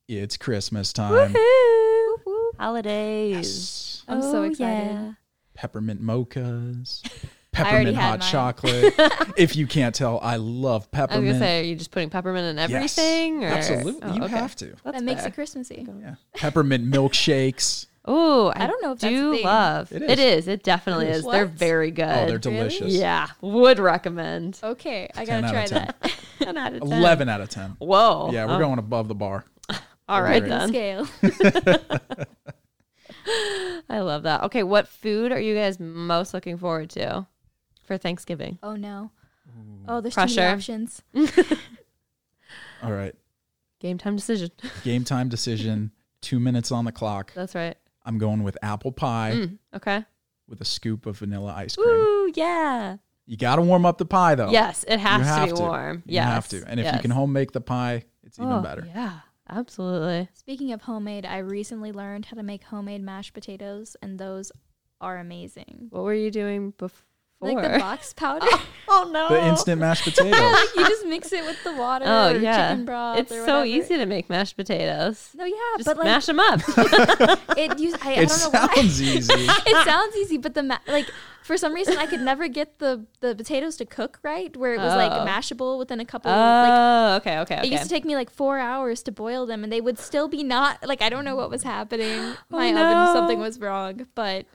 it's 0.09 0.37
Christmas 0.37 0.93
time. 0.93 1.33
Woohoo! 1.33 2.51
Holidays. 2.59 3.33
Yes. 3.37 4.05
I'm 4.09 4.21
so 4.23 4.39
Oh, 4.39 4.43
excited. 4.43 4.93
yeah. 4.93 5.13
Peppermint 5.55 6.03
mochas, 6.03 7.03
peppermint 7.53 7.97
hot 7.97 8.19
mine. 8.21 8.31
chocolate. 8.31 8.95
if 9.37 9.55
you 9.57 9.67
can't 9.67 9.95
tell, 9.95 10.19
I 10.21 10.37
love 10.37 10.73
I 10.73 10.85
was 10.85 10.87
peppermint. 11.09 11.27
gonna 11.27 11.39
say, 11.39 11.61
are 11.61 11.65
you 11.65 11.77
just 11.77 11.91
putting 11.91 12.11
peppermint 12.11 12.47
in 12.47 12.57
Yes, 12.57 12.71
everything? 12.99 13.45
or- 13.45 13.49
Absolutely, 13.49 14.03
Oh, 14.11 14.15
you 14.15 14.23
okay. 14.25 14.37
have 14.37 14.57
to. 14.57 14.67
That's 14.83 14.99
that 14.99 15.05
makes 15.05 15.21
fair. 15.21 15.29
it 15.29 15.35
Christmassy. 15.35 15.87
Yeah, 16.01 16.15
peppermint 16.35 16.85
milkshakes. 16.91 17.87
Oh, 18.07 18.53
I, 18.55 18.65
I 18.65 18.67
don't 18.67 18.83
know 18.83 18.93
if 18.93 18.99
that's 19.01 19.13
a 19.13 19.17
do 19.17 19.33
thing. 19.35 19.45
love. 19.45 19.91
It 19.91 20.03
It 20.03 20.19
is. 20.19 20.43
is. 20.45 20.49
It 20.49 20.63
definitely 20.63 21.07
It 21.07 21.11
is. 21.13 21.17
is. 21.19 21.25
They're 21.25 21.47
very 21.47 21.89
oh, 21.91 21.95
good. 21.95 22.05
Oh, 22.05 22.27
they're 22.27 22.39
delicious. 22.39 22.93
Yeah, 22.93 23.29
would 23.41 23.79
recommend. 23.79 24.61
Okay, 24.63 25.09
I 25.17 25.25
gotta 25.25 25.47
out 25.47 25.53
try 25.53 25.63
of 25.63 25.69
10. 25.71 25.95
that. 26.01 26.13
10 26.41 26.57
out 26.59 26.75
of 26.75 26.83
10. 26.83 26.93
Eleven 26.93 27.29
out 27.31 27.41
of 27.41 27.49
ten. 27.49 27.77
Whoa. 27.79 28.31
Yeah, 28.33 28.45
we're 28.47 28.57
Oh, 28.57 28.59
going 28.59 28.79
above 28.79 29.09
the 29.09 29.15
bar. 29.15 29.45
All 30.09 30.21
right 30.23 30.41
great. 30.45 30.51
then. 30.51 30.69
Scale. 30.69 31.07
I 33.89 34.01
love 34.01 34.25
that. 34.25 34.43
Okay, 34.45 34.63
what 34.63 34.87
food 34.89 35.33
are 35.33 35.41
you 35.41 35.55
guys 35.55 35.81
most 35.81 36.35
looking 36.35 36.59
forward 36.59 36.91
to 36.91 37.27
for 37.85 37.97
Thanksgiving? 37.97 38.59
Oh 38.63 38.77
no. 38.77 39.11
Oh, 39.89 40.01
there's 40.01 40.15
too 40.15 40.21
many 40.27 40.39
options. 40.41 41.03
All 42.83 42.93
right, 42.93 43.15
Game 43.81 43.97
time 43.99 44.17
decision. 44.17 44.51
game 44.83 45.05
time 45.05 45.29
decision. 45.29 45.93
Two 46.21 46.41
minutes 46.41 46.73
on 46.73 46.85
the 46.87 46.93
clock. 46.93 47.33
That's 47.35 47.55
right. 47.55 47.77
I'm 48.05 48.19
going 48.19 48.43
with 48.43 48.57
apple 48.63 48.93
pie 48.93 49.33
Mm, 49.35 49.59
okay. 49.75 50.05
with 50.49 50.61
a 50.61 50.65
scoop 50.65 51.07
of 51.07 51.19
vanilla 51.19 51.55
ice 51.57 51.77
cream. 51.77 51.89
Ooh, 51.89 52.33
yeah. 52.35 52.97
You 53.27 53.37
got 53.39 53.57
to 53.57 53.63
warm 53.63 53.87
up 53.87 53.97
the 53.99 54.05
pie 54.05 54.35
though. 54.35 54.51
Yes, 54.51 54.85
it 54.87 54.99
has 54.99 55.27
You 55.27 55.47
to 55.47 55.53
be 55.53 55.57
to. 55.57 55.63
warm. 55.63 56.03
You 56.07 56.15
yes. 56.15 56.27
have 56.27 56.49
to. 56.49 56.65
And 56.69 56.79
if 56.81 56.93
you 56.95 57.01
can 57.01 57.11
home 57.11 57.33
make 57.33 57.53
the 57.53 57.61
pie, 57.63 58.05
it's 58.23 58.39
even 58.39 58.53
Oh, 58.53 58.61
better. 58.61 58.87
Yeah, 58.87 59.21
absolutely. 59.49 60.29
Speaking 60.35 60.73
of 60.73 60.83
homemade, 60.83 61.25
I 61.25 61.39
recently 61.39 61.91
learned 61.93 62.27
how 62.27 62.37
to 62.37 62.43
make 62.43 62.65
homemade 62.65 63.03
mashed 63.03 63.33
potatoes, 63.33 63.97
and 64.03 64.19
those 64.19 64.53
are 65.01 65.17
amazing. 65.19 65.87
What 65.91 66.03
were 66.05 66.15
you 66.15 66.31
doing 66.31 66.73
before? 66.77 67.07
Like 67.45 67.73
the 67.73 67.79
box 67.79 68.13
powder. 68.17 68.47
Oh, 68.51 68.63
oh 68.89 69.11
no. 69.13 69.29
The 69.29 69.47
instant 69.47 69.81
mashed 69.81 70.05
potato. 70.05 70.31
like 70.31 70.69
you 70.77 70.87
just 70.89 71.07
mix 71.07 71.33
it 71.33 71.45
with 71.45 71.63
the 71.65 71.71
oh, 71.75 71.77
water 71.79 72.05
Oh 72.09 72.31
or 72.35 72.39
yeah. 72.39 72.71
chicken 72.71 72.85
broth. 72.85 73.19
it's 73.19 73.33
or 73.33 73.45
so 73.47 73.65
easy 73.65 73.97
to 73.97 74.07
make 74.07 74.29
mashed 74.29 74.57
potatoes. 74.57 75.31
No, 75.35 75.45
yeah, 75.45 75.55
Just 75.77 75.87
but 75.87 75.97
like 75.99 76.05
mash 76.07 76.27
them 76.27 76.41
up. 76.41 76.61
it. 77.57 77.79
Use, 77.79 77.95
I, 78.03 78.11
I 78.11 78.13
it 78.23 78.29
don't 78.29 78.53
know 78.53 78.61
why. 78.61 78.75
sounds 78.75 79.03
easy. 79.03 79.33
it 79.35 79.85
sounds 79.85 80.17
easy, 80.17 80.39
but 80.39 80.55
the 80.55 80.63
ma- 80.63 80.79
like 80.89 81.11
for 81.43 81.57
some 81.59 81.75
reason 81.75 81.97
I 81.99 82.07
could 82.07 82.21
never 82.23 82.49
get 82.49 82.79
the 82.79 83.05
the 83.21 83.35
potatoes 83.35 83.77
to 83.77 83.85
cook 83.85 84.19
right, 84.23 84.57
where 84.57 84.75
it 84.75 84.79
was 84.79 84.95
like 84.95 85.13
Oh. 85.13 85.27
mashable 85.27 85.79
within 85.79 86.01
a 86.01 86.05
couple. 86.05 86.31
Of 86.31 86.37
like 86.37 86.73
oh, 86.73 87.17
okay, 87.17 87.39
okay, 87.41 87.57
okay. 87.59 87.67
it 87.69 87.71
used 87.71 87.83
to 87.85 87.89
take 87.89 88.05
me 88.05 88.15
like 88.17 88.31
four 88.31 88.59
hours 88.59 89.03
to 89.05 89.13
boil 89.13 89.45
them, 89.47 89.63
and 89.65 89.73
they 89.73 89.81
would 89.81 89.99
still 89.99 90.29
be 90.29 90.43
not 90.43 90.87
like 90.87 91.03
I 91.03 91.09
don't 91.11 91.25
know 91.25 91.37
what 91.37 91.51
was 91.51 91.63
happening. 91.63 92.35
Oh, 92.53 92.57
My 92.59 92.71
no. 92.71 92.85
oven, 92.85 93.15
something 93.15 93.39
was 93.41 93.59
wrong, 93.59 94.07
but 94.15 94.47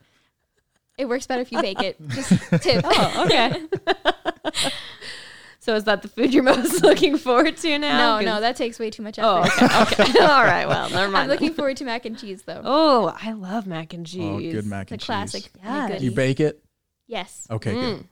it 0.99 1.07
works 1.09 1.25
better 1.27 1.41
if 1.41 1.51
you 1.51 1.61
bake 1.61 1.81
it. 1.81 1.97
Just 2.09 2.29
tip. 2.61 2.81
oh, 2.85 3.23
okay. 3.25 3.63
so 5.59 5.75
is 5.75 5.83
that 5.85 6.01
the 6.01 6.07
food 6.07 6.33
you're 6.33 6.43
most 6.43 6.81
looking 6.83 7.17
forward 7.17 7.57
to 7.57 7.77
now? 7.79 8.19
no, 8.19 8.25
no, 8.35 8.41
that 8.41 8.55
takes 8.55 8.79
way 8.79 8.89
too 8.89 9.03
much 9.03 9.19
Oh, 9.19 9.41
effort. 9.41 9.63
okay, 9.93 10.03
okay. 10.11 10.19
All 10.19 10.43
right. 10.43 10.67
Well, 10.67 10.89
never 10.89 11.11
mind. 11.11 11.23
I'm 11.23 11.27
looking 11.29 11.53
forward 11.53 11.77
to 11.77 11.85
mac 11.85 12.05
and 12.05 12.17
cheese 12.17 12.43
though. 12.43 12.61
Oh, 12.63 13.15
I 13.21 13.31
love 13.33 13.67
mac 13.67 13.93
and 13.93 14.05
cheese. 14.05 14.21
Oh, 14.23 14.39
good 14.39 14.65
mac 14.65 14.87
the 14.87 14.95
and 14.95 15.01
classic. 15.01 15.43
cheese. 15.43 15.51
Yeah. 15.63 15.87
Yes. 15.89 16.01
You 16.01 16.11
bake 16.11 16.39
it? 16.39 16.63
Yes. 17.07 17.47
Okay, 17.49 17.73
good. 17.73 17.97
Mm. 17.99 18.05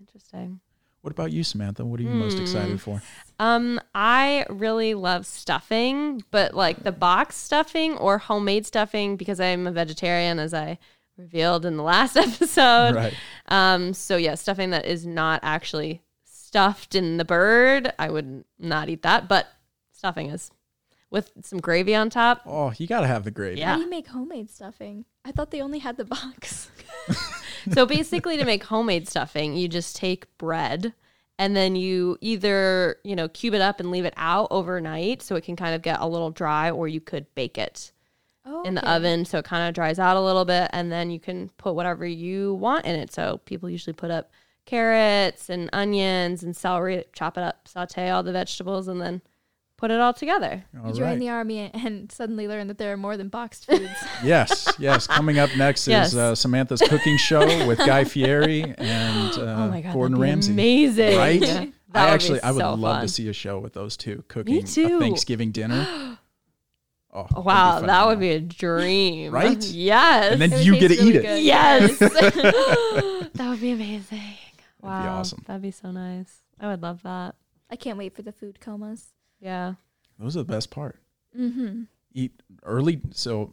Interesting. 0.00 0.60
What 1.00 1.12
about 1.12 1.30
you, 1.32 1.44
Samantha? 1.44 1.84
What 1.84 2.00
are 2.00 2.02
you 2.02 2.08
most 2.10 2.34
Hmm. 2.36 2.42
excited 2.42 2.80
for? 2.80 3.00
Um, 3.38 3.80
I 3.94 4.44
really 4.50 4.94
love 4.94 5.26
stuffing, 5.26 6.22
but 6.30 6.54
like 6.54 6.82
the 6.82 6.92
box 6.92 7.36
stuffing 7.36 7.96
or 7.96 8.18
homemade 8.18 8.66
stuffing 8.66 9.16
because 9.16 9.38
I'm 9.40 9.66
a 9.66 9.70
vegetarian, 9.72 10.38
as 10.40 10.52
I 10.52 10.78
revealed 11.18 11.66
in 11.66 11.76
the 11.76 11.82
last 11.82 12.16
episode. 12.16 12.94
Right. 12.94 13.14
Um, 13.48 13.92
so 13.92 14.16
yeah, 14.16 14.34
stuffing 14.34 14.70
that 14.70 14.86
is 14.86 15.06
not 15.06 15.40
actually 15.42 16.02
stuffed 16.24 16.94
in 16.94 17.18
the 17.18 17.24
bird, 17.24 17.92
I 17.98 18.08
would 18.10 18.44
not 18.58 18.88
eat 18.88 19.02
that, 19.02 19.28
but 19.28 19.46
stuffing 19.92 20.30
is 20.30 20.50
with 21.10 21.32
some 21.42 21.58
gravy 21.60 21.94
on 21.94 22.10
top. 22.10 22.42
Oh, 22.46 22.72
you 22.78 22.86
got 22.86 23.00
to 23.00 23.06
have 23.06 23.24
the 23.24 23.30
gravy. 23.30 23.60
Yeah. 23.60 23.72
How 23.72 23.76
do 23.76 23.82
you 23.82 23.90
make 23.90 24.08
homemade 24.08 24.50
stuffing? 24.50 25.04
I 25.24 25.32
thought 25.32 25.50
they 25.50 25.60
only 25.60 25.78
had 25.78 25.96
the 25.96 26.04
box. 26.04 26.70
so 27.72 27.86
basically 27.86 28.36
to 28.36 28.44
make 28.44 28.64
homemade 28.64 29.08
stuffing 29.08 29.56
you 29.56 29.68
just 29.68 29.96
take 29.96 30.26
bread 30.38 30.94
and 31.38 31.54
then 31.54 31.76
you 31.76 32.18
either 32.20 32.96
you 33.04 33.16
know 33.16 33.28
cube 33.28 33.54
it 33.54 33.60
up 33.60 33.80
and 33.80 33.90
leave 33.90 34.04
it 34.04 34.14
out 34.16 34.48
overnight 34.50 35.22
so 35.22 35.36
it 35.36 35.44
can 35.44 35.56
kind 35.56 35.74
of 35.74 35.82
get 35.82 36.00
a 36.00 36.06
little 36.06 36.30
dry 36.30 36.70
or 36.70 36.88
you 36.88 37.00
could 37.00 37.32
bake 37.34 37.58
it 37.58 37.92
Oh, 38.50 38.62
in 38.62 38.74
the 38.74 38.90
oven 38.90 39.24
so 39.26 39.38
it 39.38 39.44
kind 39.44 39.68
of 39.68 39.74
dries 39.74 39.98
out 39.98 40.16
a 40.16 40.20
little 40.20 40.44
bit 40.46 40.70
and 40.72 40.90
then 40.90 41.10
you 41.10 41.20
can 41.20 41.50
put 41.58 41.74
whatever 41.74 42.06
you 42.06 42.54
want 42.54 42.86
in 42.86 42.94
it 42.94 43.12
so 43.12 43.40
people 43.44 43.68
usually 43.68 43.92
put 43.94 44.10
up 44.10 44.30
carrots 44.64 45.48
and 45.50 45.68
onions 45.72 46.42
and 46.42 46.56
celery 46.56 47.04
chop 47.12 47.36
it 47.36 47.42
up 47.44 47.66
saute 47.68 48.08
all 48.10 48.22
the 48.22 48.32
vegetables 48.32 48.86
and 48.88 49.00
then 49.00 49.20
put 49.76 49.90
it 49.90 50.00
all 50.00 50.12
together 50.12 50.64
All 50.82 50.90
You 50.90 50.94
join 50.94 51.18
the 51.18 51.28
army 51.30 51.70
and 51.72 52.10
suddenly 52.12 52.48
learn 52.48 52.66
that 52.68 52.78
there 52.78 52.92
are 52.92 52.96
more 52.96 53.16
than 53.16 53.28
boxed 53.28 53.66
foods. 53.66 53.88
yes, 54.24 54.66
yes. 54.78 55.06
Coming 55.06 55.38
up 55.38 55.50
next 55.56 55.86
Yes. 55.86 56.08
is 56.08 56.16
uh, 56.16 56.34
Samantha's 56.34 56.82
cooking 56.82 57.16
show 57.16 57.46
with 57.66 57.78
Guy 57.78 58.04
Fieri 58.04 58.62
and 58.62 58.76
uh, 59.38 59.40
oh 59.40 59.68
my 59.68 59.80
god 59.80 59.92
Gordon 59.94 60.18
Ramsay. 60.18 60.52
amazing 60.52 61.16
Right? 61.16 61.40
Yeah. 61.94 62.04
I 62.06 62.10
actually, 62.10 62.42
I 62.42 62.50
would 62.50 62.60
so 62.60 62.74
love 62.74 62.96
fun. 62.96 63.02
to 63.02 63.08
see 63.08 63.28
a 63.28 63.32
show 63.32 63.58
with 63.60 63.72
those 63.72 63.96
two 63.96 64.22
cooking 64.28 64.62
too. 64.64 64.96
a 64.96 64.98
Thanksgiving 65.00 65.52
dinner. 65.52 66.17
Oh, 67.34 67.40
Wow, 67.40 67.80
that 67.80 68.06
would 68.06 68.20
be 68.20 68.30
a 68.30 68.40
dream. 68.40 69.32
Right? 69.32 69.62
Yes. 69.64 70.32
And 70.32 70.40
then 70.40 70.52
It 70.52 70.64
you 70.64 70.78
get 70.78 70.88
to 70.88 70.94
really 70.96 71.08
eat 71.10 71.16
it. 71.16 71.22
good. 71.22 71.42
yes. 71.42 71.98
that 71.98 73.46
would 73.48 73.60
be 73.60 73.70
amazing. 73.72 74.20
Wow. 74.80 75.18
awesome. 75.18 75.42
That'd 75.46 75.62
be 75.62 75.70
so 75.70 75.90
nice. 75.90 76.40
I 76.60 76.68
would 76.68 76.82
love 76.82 77.02
that. 77.02 77.34
I 77.70 77.76
can't 77.76 77.98
wait 77.98 78.14
for 78.14 78.22
the 78.22 78.32
food 78.32 78.60
comas. 78.60 79.12
Yeah. 79.40 79.74
Those 80.18 80.36
are 80.36 80.40
the 80.40 80.52
best 80.52 80.70
part. 80.70 80.98
Mm-hmm. 81.38 81.82
Eat 82.14 82.42
early. 82.64 83.00
So 83.12 83.52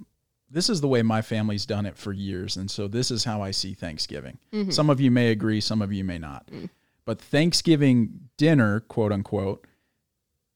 this 0.49 0.69
is 0.69 0.81
the 0.81 0.87
way 0.87 1.01
my 1.01 1.21
family's 1.21 1.65
done 1.65 1.85
it 1.85 1.97
for 1.97 2.13
years, 2.13 2.55
and 2.57 2.69
so 2.71 2.87
this 2.87 3.11
is 3.11 3.23
how 3.23 3.41
I 3.41 3.51
see 3.51 3.73
Thanksgiving. 3.73 4.37
Mm-hmm. 4.53 4.71
Some 4.71 4.89
of 4.89 5.01
you 5.01 5.11
may 5.11 5.31
agree, 5.31 5.59
some 5.61 5.81
of 5.81 5.91
you 5.91 6.03
may 6.03 6.17
not. 6.17 6.47
Mm. 6.47 6.69
But 7.03 7.19
Thanksgiving 7.21 8.29
dinner, 8.37 8.79
quote 8.79 9.11
unquote, 9.11 9.67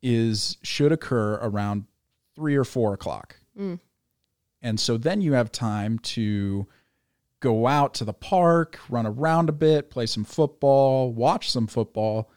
is 0.02 0.58
should 0.64 0.92
occur 0.92 1.36
around 1.42 1.84
three 2.40 2.56
or 2.56 2.64
four 2.64 2.94
o'clock. 2.94 3.36
Mm. 3.60 3.80
And 4.62 4.80
so 4.80 4.96
then 4.98 5.20
you 5.22 5.34
have 5.34 5.52
time 5.52 6.00
to 6.00 6.68
go 7.42 7.68
out 7.68 7.94
to 7.96 8.06
the 8.06 8.14
park, 8.14 8.80
run 8.90 9.06
around 9.06 9.50
a 9.50 9.52
bit, 9.52 9.90
play 9.90 10.06
some 10.06 10.24
football, 10.24 11.12
watch 11.12 11.52
some 11.52 11.68
football, 11.68 12.32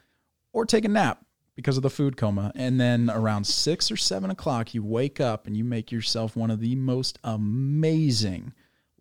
or 0.51 0.65
take 0.65 0.83
a 0.83 0.89
nap 0.89 1.25
because 1.55 1.77
of 1.77 1.83
the 1.83 1.89
food 1.89 2.17
coma. 2.17 2.51
And 2.55 2.79
then 2.81 3.09
around 3.09 3.45
six 3.45 3.89
or 3.91 3.95
seven 3.97 4.29
o'clock, 4.29 4.73
you 4.73 4.83
wake 4.83 5.21
up 5.21 5.47
and 5.47 5.55
you 5.55 5.63
make 5.63 5.89
yourself 5.89 6.35
one 6.35 6.51
of 6.51 6.59
the 6.59 6.75
most 6.75 7.17
amazing 7.23 8.53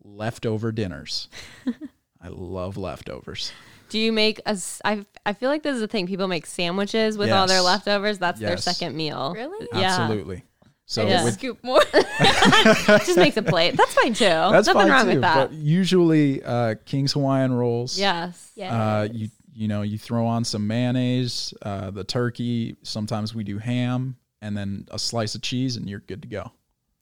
leftover 0.05 0.71
dinners. 0.71 1.29
I 2.21 2.29
love 2.29 2.77
leftovers. 2.77 3.53
Do 3.89 3.99
you 3.99 4.13
make 4.13 4.39
a? 4.41 4.51
s- 4.51 4.81
I 4.85 5.05
I 5.27 5.33
feel 5.33 5.51
like 5.51 5.63
this 5.65 5.77
is 5.77 5.83
a 5.83 5.89
thing. 5.89 6.07
People 6.07 6.27
make 6.29 6.47
sandwiches 6.47 7.19
with 7.19 7.31
all 7.31 7.47
their 7.47 7.61
leftovers. 7.61 8.19
That's 8.19 8.41
their 8.41 8.57
second 8.57 8.97
meal. 8.97 9.33
Really? 9.35 9.69
Yeah. 9.75 10.01
Absolutely. 10.01 10.45
So 10.93 11.07
Yeah. 11.07 11.25
with 11.25 11.35
Scoop 11.35 11.65
more. 11.65 11.81
Just 13.07 13.17
makes 13.17 13.39
a 13.39 13.43
plate. 13.43 13.77
That's 13.79 13.95
fine 13.95 14.13
too. 14.13 14.25
that's 14.27 14.67
Nothing 14.67 14.75
fine 14.83 14.91
wrong 14.91 15.03
too. 15.05 15.09
with 15.13 15.21
that. 15.23 15.49
But 15.49 15.57
usually, 15.57 16.43
uh, 16.43 16.75
King's 16.85 17.13
Hawaiian 17.13 17.55
rolls. 17.55 17.99
yes. 17.99 18.53
yeah. 18.55 18.75
Uh, 18.99 19.09
you 19.11 19.29
you 19.55 19.69
know 19.69 19.81
you 19.83 19.97
throw 19.99 20.27
on 20.27 20.45
some 20.45 20.67
mayonnaise, 20.67 21.55
uh, 21.63 21.91
the 21.91 22.05
turkey. 22.05 22.77
Sometimes 22.83 23.35
we 23.35 23.43
do 23.43 23.57
ham, 23.59 24.17
and 24.43 24.55
then 24.57 24.87
a 24.91 24.99
slice 24.99 25.35
of 25.35 25.41
cheese, 25.41 25.77
and 25.77 25.89
you're 25.89 26.01
good 26.01 26.21
to 26.23 26.29
go. 26.29 26.53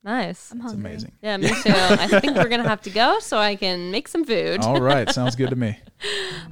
Nice. 0.03 0.51
I'm 0.51 0.59
It's 0.61 0.71
hungry. 0.71 0.89
amazing. 0.89 1.11
Yeah, 1.21 1.35
me 1.37 1.49
too. 1.49 1.73
I 1.75 2.07
think 2.21 2.37
we're 2.37 2.47
gonna 2.49 2.67
have 2.67 2.81
to 2.83 2.89
go 2.89 3.19
so 3.19 3.37
I 3.37 3.55
can 3.57 3.91
make 3.91 4.07
some 4.07 4.23
food. 4.23 4.61
All 4.63 4.79
right, 4.81 5.09
sounds 5.13 5.35
good 5.35 5.49
to 5.49 5.55
me. 5.57 5.77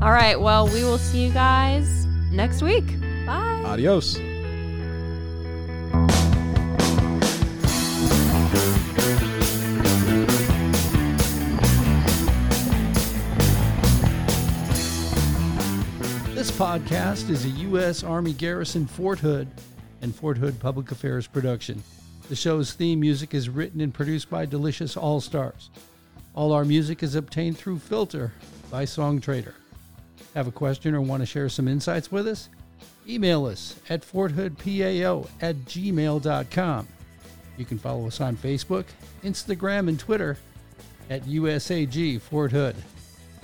All 0.02 0.12
right. 0.12 0.39
Well, 0.39 0.67
we 0.67 0.84
will 0.84 0.97
see 0.99 1.25
you 1.25 1.32
guys 1.32 2.06
next 2.32 2.62
week. 2.62 2.86
Bye. 3.25 3.63
Adios. 3.65 4.19
This 16.39 16.52
podcast 16.52 17.30
is 17.30 17.43
a 17.43 17.49
U.S. 17.49 18.02
Army 18.02 18.32
Garrison 18.32 18.88
Fort 18.88 19.19
Hood 19.19 19.49
and 20.02 20.15
Fort 20.15 20.38
Hood 20.38 20.58
Public 20.58 20.89
Affairs 20.89 21.28
production. 21.28 21.84
The 22.30 22.36
show's 22.38 22.71
theme 22.71 23.02
music 23.02 23.34
is 23.34 23.49
written 23.49 23.82
and 23.82 23.93
produced 23.93 24.30
by 24.30 24.45
Delicious 24.45 24.95
All 24.95 25.19
Stars. 25.19 25.69
All 26.34 26.54
our 26.54 26.63
music 26.63 27.04
is 27.04 27.15
obtained 27.15 27.58
through 27.58 27.80
Filter 27.80 28.32
by 28.71 28.86
Songtradr. 28.86 29.52
Have 30.34 30.47
a 30.47 30.52
question 30.52 30.95
or 30.95 31.02
want 31.02 31.21
to 31.21 31.25
share 31.25 31.49
some 31.49 31.67
insights 31.67 32.10
with 32.10 32.25
us? 32.25 32.47
Email 33.06 33.45
us 33.45 33.75
at 33.89 34.02
forthoodpao 34.02 35.28
at 35.41 35.58
gmail.com. 35.65 36.88
You 37.58 37.65
can 37.65 37.78
follow 37.78 38.08
us 38.08 38.21
on 38.21 38.38
Facebook, 38.38 38.86
Instagram, 39.25 39.89
and 39.89 39.99
Twitter 39.99 40.38
at 41.10 41.23
USAG 41.23 42.21
Fort 42.21 42.54
Hood. 42.54 42.78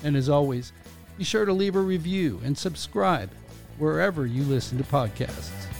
And 0.01 0.15
as 0.15 0.29
always, 0.29 0.71
Be 1.17 1.23
sure 1.23 1.45
to 1.45 1.53
leave 1.53 1.75
a 1.75 1.79
review 1.79 2.41
and 2.43 2.57
subscribe 2.57 3.29
wherever 3.77 4.25
you 4.25 4.43
listen 4.43 4.77
to 4.77 4.83
podcasts. 4.83 5.74